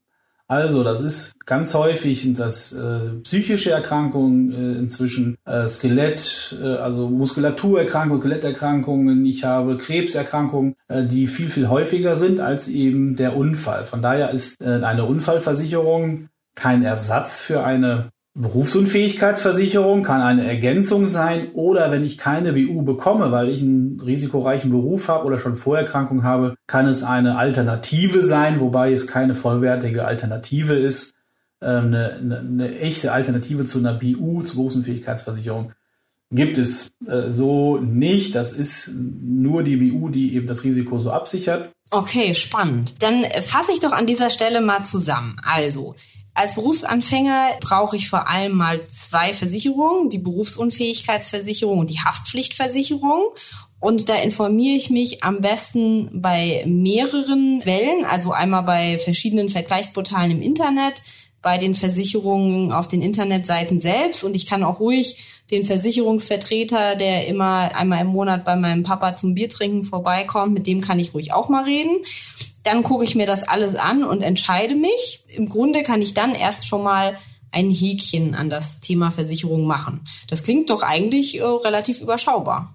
Also, 0.47 0.83
das 0.83 1.01
ist 1.01 1.45
ganz 1.45 1.73
häufig 1.73 2.31
das 2.33 2.73
äh, 2.73 3.11
psychische 3.23 3.71
Erkrankungen 3.71 4.51
äh, 4.51 4.77
inzwischen, 4.77 5.37
äh, 5.45 5.67
Skelett, 5.67 6.57
äh, 6.61 6.75
also 6.75 7.09
Muskulaturerkrankungen, 7.09 8.21
Skeletterkrankungen. 8.21 9.25
Ich 9.25 9.45
habe 9.45 9.77
Krebserkrankungen, 9.77 10.75
äh, 10.89 11.03
die 11.03 11.27
viel, 11.27 11.49
viel 11.49 11.69
häufiger 11.69 12.15
sind 12.15 12.39
als 12.39 12.67
eben 12.67 13.15
der 13.15 13.37
Unfall. 13.37 13.85
Von 13.85 14.01
daher 14.01 14.31
ist 14.31 14.59
äh, 14.61 14.83
eine 14.83 15.05
Unfallversicherung 15.05 16.29
kein 16.55 16.83
Ersatz 16.83 17.41
für 17.41 17.63
eine 17.63 18.09
Berufsunfähigkeitsversicherung 18.35 20.01
kann 20.01 20.21
eine 20.21 20.47
Ergänzung 20.47 21.05
sein 21.05 21.51
oder 21.53 21.91
wenn 21.91 22.03
ich 22.03 22.17
keine 22.17 22.53
BU 22.53 22.81
bekomme, 22.81 23.31
weil 23.31 23.49
ich 23.49 23.61
einen 23.61 23.99
risikoreichen 23.99 24.71
Beruf 24.71 25.07
habe 25.07 25.25
oder 25.25 25.37
schon 25.37 25.53
Vorerkrankung 25.53 26.23
habe, 26.23 26.55
kann 26.65 26.87
es 26.87 27.03
eine 27.03 27.37
Alternative 27.37 28.23
sein, 28.23 28.59
wobei 28.59 28.91
es 28.91 29.05
keine 29.05 29.35
vollwertige 29.35 30.05
Alternative 30.05 30.73
ist. 30.73 31.13
Ähm, 31.61 31.87
eine, 31.87 32.13
eine, 32.13 32.39
eine 32.39 32.79
echte 32.79 33.11
Alternative 33.11 33.65
zu 33.65 33.77
einer 33.77 33.93
BU, 33.93 34.41
zur 34.41 34.55
Berufsunfähigkeitsversicherung, 34.55 35.73
gibt 36.31 36.57
es 36.57 36.91
äh, 37.07 37.29
so 37.29 37.77
nicht. 37.77 38.33
Das 38.33 38.51
ist 38.51 38.89
nur 38.95 39.61
die 39.61 39.77
BU, 39.77 40.09
die 40.09 40.33
eben 40.33 40.47
das 40.47 40.63
Risiko 40.63 40.99
so 40.99 41.11
absichert. 41.11 41.71
Okay, 41.91 42.33
spannend. 42.33 42.95
Dann 43.03 43.23
fasse 43.41 43.71
ich 43.71 43.79
doch 43.79 43.91
an 43.91 44.07
dieser 44.07 44.31
Stelle 44.31 44.61
mal 44.61 44.83
zusammen. 44.83 45.35
Also, 45.43 45.93
als 46.33 46.55
Berufsanfänger 46.55 47.57
brauche 47.61 47.95
ich 47.95 48.09
vor 48.09 48.27
allem 48.27 48.53
mal 48.53 48.87
zwei 48.87 49.33
Versicherungen, 49.33 50.09
die 50.09 50.17
Berufsunfähigkeitsversicherung 50.17 51.79
und 51.79 51.89
die 51.91 51.99
Haftpflichtversicherung. 51.99 53.27
Und 53.79 54.09
da 54.09 54.15
informiere 54.15 54.75
ich 54.75 54.89
mich 54.89 55.23
am 55.23 55.41
besten 55.41 56.09
bei 56.21 56.63
mehreren 56.65 57.59
Quellen, 57.59 58.05
also 58.05 58.31
einmal 58.31 58.63
bei 58.63 58.97
verschiedenen 58.97 59.49
Vergleichsportalen 59.49 60.31
im 60.31 60.41
Internet, 60.41 61.03
bei 61.41 61.57
den 61.57 61.75
Versicherungen 61.75 62.71
auf 62.71 62.87
den 62.87 63.01
Internetseiten 63.01 63.81
selbst 63.81 64.23
und 64.23 64.33
ich 64.35 64.45
kann 64.45 64.63
auch 64.63 64.79
ruhig 64.79 65.43
den 65.51 65.65
Versicherungsvertreter, 65.65 66.95
der 66.95 67.27
immer 67.27 67.75
einmal 67.75 68.01
im 68.01 68.07
Monat 68.07 68.45
bei 68.45 68.55
meinem 68.55 68.83
Papa 68.83 69.15
zum 69.17 69.35
Biertrinken 69.35 69.83
vorbeikommt, 69.83 70.53
mit 70.53 70.65
dem 70.65 70.79
kann 70.79 70.99
ich 70.99 71.13
ruhig 71.13 71.33
auch 71.33 71.49
mal 71.49 71.65
reden. 71.65 71.97
Dann 72.63 72.83
gucke 72.83 73.03
ich 73.03 73.15
mir 73.15 73.25
das 73.25 73.47
alles 73.47 73.75
an 73.75 74.03
und 74.03 74.21
entscheide 74.21 74.75
mich. 74.75 75.23
Im 75.27 75.49
Grunde 75.49 75.83
kann 75.83 76.01
ich 76.01 76.13
dann 76.13 76.33
erst 76.33 76.67
schon 76.67 76.83
mal 76.83 77.17
ein 77.51 77.69
Häkchen 77.69 78.35
an 78.35 78.49
das 78.49 78.79
Thema 78.79 79.11
Versicherung 79.11 79.65
machen. 79.65 80.01
Das 80.27 80.43
klingt 80.43 80.69
doch 80.69 80.81
eigentlich 80.81 81.39
äh, 81.39 81.43
relativ 81.43 82.01
überschaubar. 82.01 82.73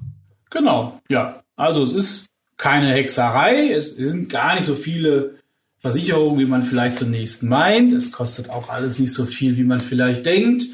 Genau, 0.50 1.00
ja. 1.08 1.42
Also 1.56 1.82
es 1.82 1.92
ist 1.92 2.26
keine 2.56 2.92
Hexerei, 2.92 3.72
es 3.72 3.96
sind 3.96 4.28
gar 4.28 4.54
nicht 4.54 4.64
so 4.64 4.74
viele 4.74 5.38
Versicherungen, 5.78 6.38
wie 6.38 6.46
man 6.46 6.62
vielleicht 6.62 6.96
zunächst 6.96 7.42
meint. 7.42 7.92
Es 7.92 8.12
kostet 8.12 8.50
auch 8.50 8.68
alles 8.68 8.98
nicht 8.98 9.12
so 9.12 9.24
viel, 9.24 9.56
wie 9.56 9.64
man 9.64 9.80
vielleicht 9.80 10.26
denkt. 10.26 10.64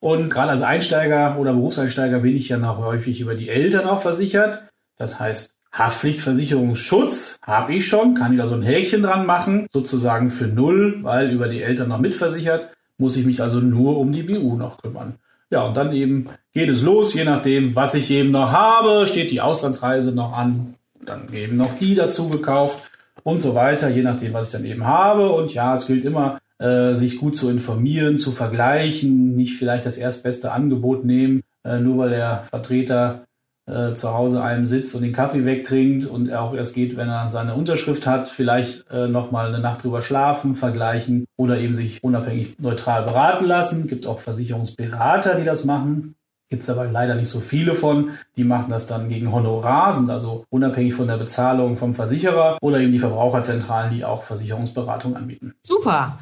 Und 0.00 0.30
gerade 0.30 0.52
als 0.52 0.62
Einsteiger 0.62 1.38
oder 1.38 1.54
Berufseinsteiger 1.54 2.20
bin 2.20 2.36
ich 2.36 2.48
ja 2.48 2.58
noch 2.58 2.78
häufig 2.78 3.20
über 3.20 3.34
die 3.34 3.48
Eltern 3.48 3.86
auch 3.86 4.02
versichert. 4.02 4.64
Das 4.96 5.18
heißt, 5.18 5.53
Haftpflichtversicherungsschutz 5.74 7.38
habe 7.42 7.74
ich 7.74 7.88
schon, 7.88 8.14
kann 8.14 8.32
ich 8.32 8.38
da 8.38 8.46
so 8.46 8.54
ein 8.54 8.62
Häkchen 8.62 9.02
dran 9.02 9.26
machen, 9.26 9.66
sozusagen 9.72 10.30
für 10.30 10.46
null, 10.46 11.00
weil 11.02 11.30
über 11.30 11.48
die 11.48 11.62
Eltern 11.62 11.88
noch 11.88 11.98
mitversichert, 11.98 12.68
muss 12.96 13.16
ich 13.16 13.26
mich 13.26 13.42
also 13.42 13.58
nur 13.58 13.98
um 13.98 14.12
die 14.12 14.22
BU 14.22 14.56
noch 14.56 14.80
kümmern. 14.80 15.16
Ja, 15.50 15.62
und 15.62 15.76
dann 15.76 15.92
eben 15.92 16.28
geht 16.52 16.68
es 16.68 16.82
los, 16.82 17.12
je 17.14 17.24
nachdem, 17.24 17.74
was 17.74 17.94
ich 17.94 18.10
eben 18.10 18.30
noch 18.30 18.52
habe, 18.52 19.06
steht 19.06 19.30
die 19.30 19.40
Auslandsreise 19.40 20.14
noch 20.14 20.36
an, 20.36 20.74
dann 21.04 21.32
eben 21.32 21.56
noch 21.56 21.76
die 21.78 21.94
dazu 21.94 22.28
gekauft 22.28 22.90
und 23.24 23.40
so 23.40 23.54
weiter, 23.54 23.88
je 23.88 24.02
nachdem, 24.02 24.32
was 24.32 24.46
ich 24.46 24.52
dann 24.52 24.64
eben 24.64 24.86
habe. 24.86 25.32
Und 25.32 25.52
ja, 25.52 25.74
es 25.74 25.86
gilt 25.86 26.04
immer, 26.04 26.38
äh, 26.58 26.94
sich 26.94 27.18
gut 27.18 27.36
zu 27.36 27.50
informieren, 27.50 28.16
zu 28.16 28.30
vergleichen, 28.30 29.36
nicht 29.36 29.56
vielleicht 29.56 29.86
das 29.86 29.98
erstbeste 29.98 30.52
Angebot 30.52 31.04
nehmen, 31.04 31.42
äh, 31.64 31.78
nur 31.80 31.98
weil 31.98 32.10
der 32.10 32.44
Vertreter 32.48 33.24
äh, 33.66 33.94
zu 33.94 34.12
Hause 34.12 34.42
einem 34.42 34.66
sitzt 34.66 34.94
und 34.94 35.02
den 35.02 35.12
Kaffee 35.12 35.44
wegtrinkt 35.44 36.06
und 36.06 36.28
er 36.28 36.42
auch 36.42 36.54
erst 36.54 36.74
geht, 36.74 36.96
wenn 36.96 37.08
er 37.08 37.28
seine 37.28 37.54
Unterschrift 37.54 38.06
hat, 38.06 38.28
vielleicht 38.28 38.90
äh, 38.90 39.08
nochmal 39.08 39.48
eine 39.48 39.60
Nacht 39.60 39.84
drüber 39.84 40.02
schlafen, 40.02 40.54
vergleichen 40.54 41.26
oder 41.36 41.58
eben 41.58 41.74
sich 41.74 42.02
unabhängig 42.04 42.58
neutral 42.58 43.04
beraten 43.04 43.46
lassen. 43.46 43.86
Gibt 43.86 44.06
auch 44.06 44.20
Versicherungsberater, 44.20 45.36
die 45.36 45.44
das 45.44 45.64
machen. 45.64 46.14
Gibt 46.50 46.62
es 46.62 46.70
aber 46.70 46.84
leider 46.84 47.14
nicht 47.14 47.30
so 47.30 47.40
viele 47.40 47.74
von. 47.74 48.10
Die 48.36 48.44
machen 48.44 48.70
das 48.70 48.86
dann 48.86 49.08
gegen 49.08 49.32
Honorar, 49.32 49.94
sind 49.94 50.10
also 50.10 50.44
unabhängig 50.50 50.94
von 50.94 51.08
der 51.08 51.16
Bezahlung 51.16 51.76
vom 51.76 51.94
Versicherer 51.94 52.58
oder 52.60 52.80
eben 52.80 52.92
die 52.92 52.98
Verbraucherzentralen, 52.98 53.94
die 53.94 54.04
auch 54.04 54.24
Versicherungsberatung 54.24 55.16
anbieten. 55.16 55.54
Super. 55.62 56.18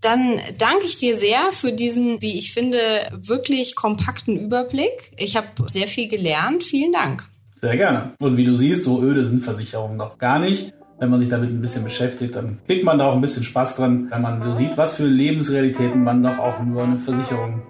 Dann 0.00 0.38
danke 0.58 0.84
ich 0.84 0.98
dir 0.98 1.16
sehr 1.16 1.52
für 1.52 1.72
diesen, 1.72 2.20
wie 2.22 2.36
ich 2.36 2.52
finde, 2.52 2.78
wirklich 3.12 3.74
kompakten 3.74 4.38
Überblick. 4.38 5.12
Ich 5.18 5.36
habe 5.36 5.48
sehr 5.66 5.88
viel 5.88 6.08
gelernt. 6.08 6.64
Vielen 6.64 6.92
Dank. 6.92 7.24
Sehr 7.54 7.76
gerne. 7.76 8.12
Und 8.20 8.36
wie 8.36 8.44
du 8.44 8.54
siehst, 8.54 8.84
so 8.84 9.02
öde 9.02 9.24
sind 9.24 9.42
Versicherungen 9.42 9.96
noch 9.96 10.18
gar 10.18 10.38
nicht. 10.38 10.72
Wenn 10.98 11.10
man 11.10 11.20
sich 11.20 11.28
damit 11.28 11.50
ein 11.50 11.60
bisschen 11.60 11.84
beschäftigt, 11.84 12.36
dann 12.36 12.58
kriegt 12.66 12.84
man 12.84 12.98
da 12.98 13.10
auch 13.10 13.14
ein 13.14 13.20
bisschen 13.20 13.44
Spaß 13.44 13.76
dran, 13.76 14.08
wenn 14.10 14.22
man 14.22 14.40
so 14.40 14.54
sieht, 14.54 14.76
was 14.76 14.94
für 14.94 15.06
Lebensrealitäten 15.06 16.02
man 16.02 16.22
doch 16.22 16.38
auch 16.38 16.60
nur 16.60 16.84
eine 16.84 16.98
Versicherung 16.98 17.62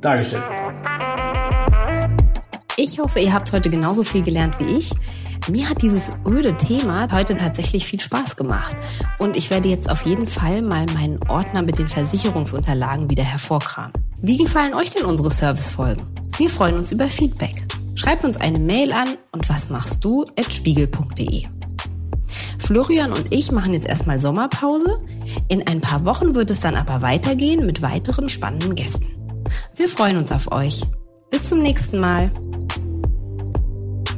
dargestellt 0.00 0.42
bekommt. 0.48 1.01
Ich 2.76 2.98
hoffe, 2.98 3.20
ihr 3.20 3.34
habt 3.34 3.52
heute 3.52 3.68
genauso 3.68 4.02
viel 4.02 4.22
gelernt 4.22 4.58
wie 4.58 4.76
ich. 4.76 4.92
Mir 5.50 5.68
hat 5.68 5.82
dieses 5.82 6.12
öde 6.26 6.56
Thema 6.56 7.06
heute 7.12 7.34
tatsächlich 7.34 7.84
viel 7.84 8.00
Spaß 8.00 8.36
gemacht. 8.36 8.76
Und 9.18 9.36
ich 9.36 9.50
werde 9.50 9.68
jetzt 9.68 9.90
auf 9.90 10.06
jeden 10.06 10.26
Fall 10.26 10.62
mal 10.62 10.86
meinen 10.94 11.18
Ordner 11.28 11.62
mit 11.62 11.78
den 11.78 11.88
Versicherungsunterlagen 11.88 13.10
wieder 13.10 13.24
hervorkramen. 13.24 13.92
Wie 14.22 14.38
gefallen 14.38 14.72
euch 14.72 14.90
denn 14.90 15.04
unsere 15.04 15.30
Servicefolgen? 15.30 16.06
Wir 16.38 16.48
freuen 16.48 16.78
uns 16.78 16.92
über 16.92 17.08
Feedback. 17.08 17.66
Schreibt 17.94 18.24
uns 18.24 18.38
eine 18.38 18.58
Mail 18.58 18.92
an 18.92 19.18
und 19.32 19.48
was 19.50 19.68
machst 19.68 20.02
du 20.04 20.24
at 20.38 20.52
spiegel.de. 20.52 21.44
Florian 22.58 23.12
und 23.12 23.34
ich 23.34 23.52
machen 23.52 23.74
jetzt 23.74 23.86
erstmal 23.86 24.20
Sommerpause. 24.20 25.04
In 25.48 25.66
ein 25.66 25.82
paar 25.82 26.04
Wochen 26.06 26.34
wird 26.34 26.50
es 26.50 26.60
dann 26.60 26.76
aber 26.76 27.02
weitergehen 27.02 27.66
mit 27.66 27.82
weiteren 27.82 28.30
spannenden 28.30 28.74
Gästen. 28.76 29.06
Wir 29.76 29.88
freuen 29.88 30.16
uns 30.16 30.32
auf 30.32 30.50
euch. 30.52 30.82
Bis 31.30 31.48
zum 31.48 31.60
nächsten 31.60 31.98
Mal. 31.98 32.30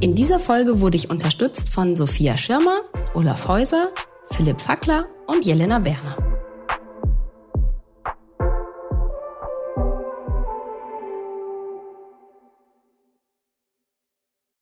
In 0.01 0.13
dieser 0.13 0.39
Folge 0.39 0.81
wurde 0.81 0.97
ich 0.97 1.09
unterstützt 1.09 1.69
von 1.69 1.95
Sophia 1.95 2.35
Schirmer, 2.35 2.81
Olaf 3.13 3.47
Häuser, 3.47 3.91
Philipp 4.29 4.59
Fackler 4.59 5.05
und 5.27 5.45
Jelena 5.45 5.79
Berner. 5.79 6.34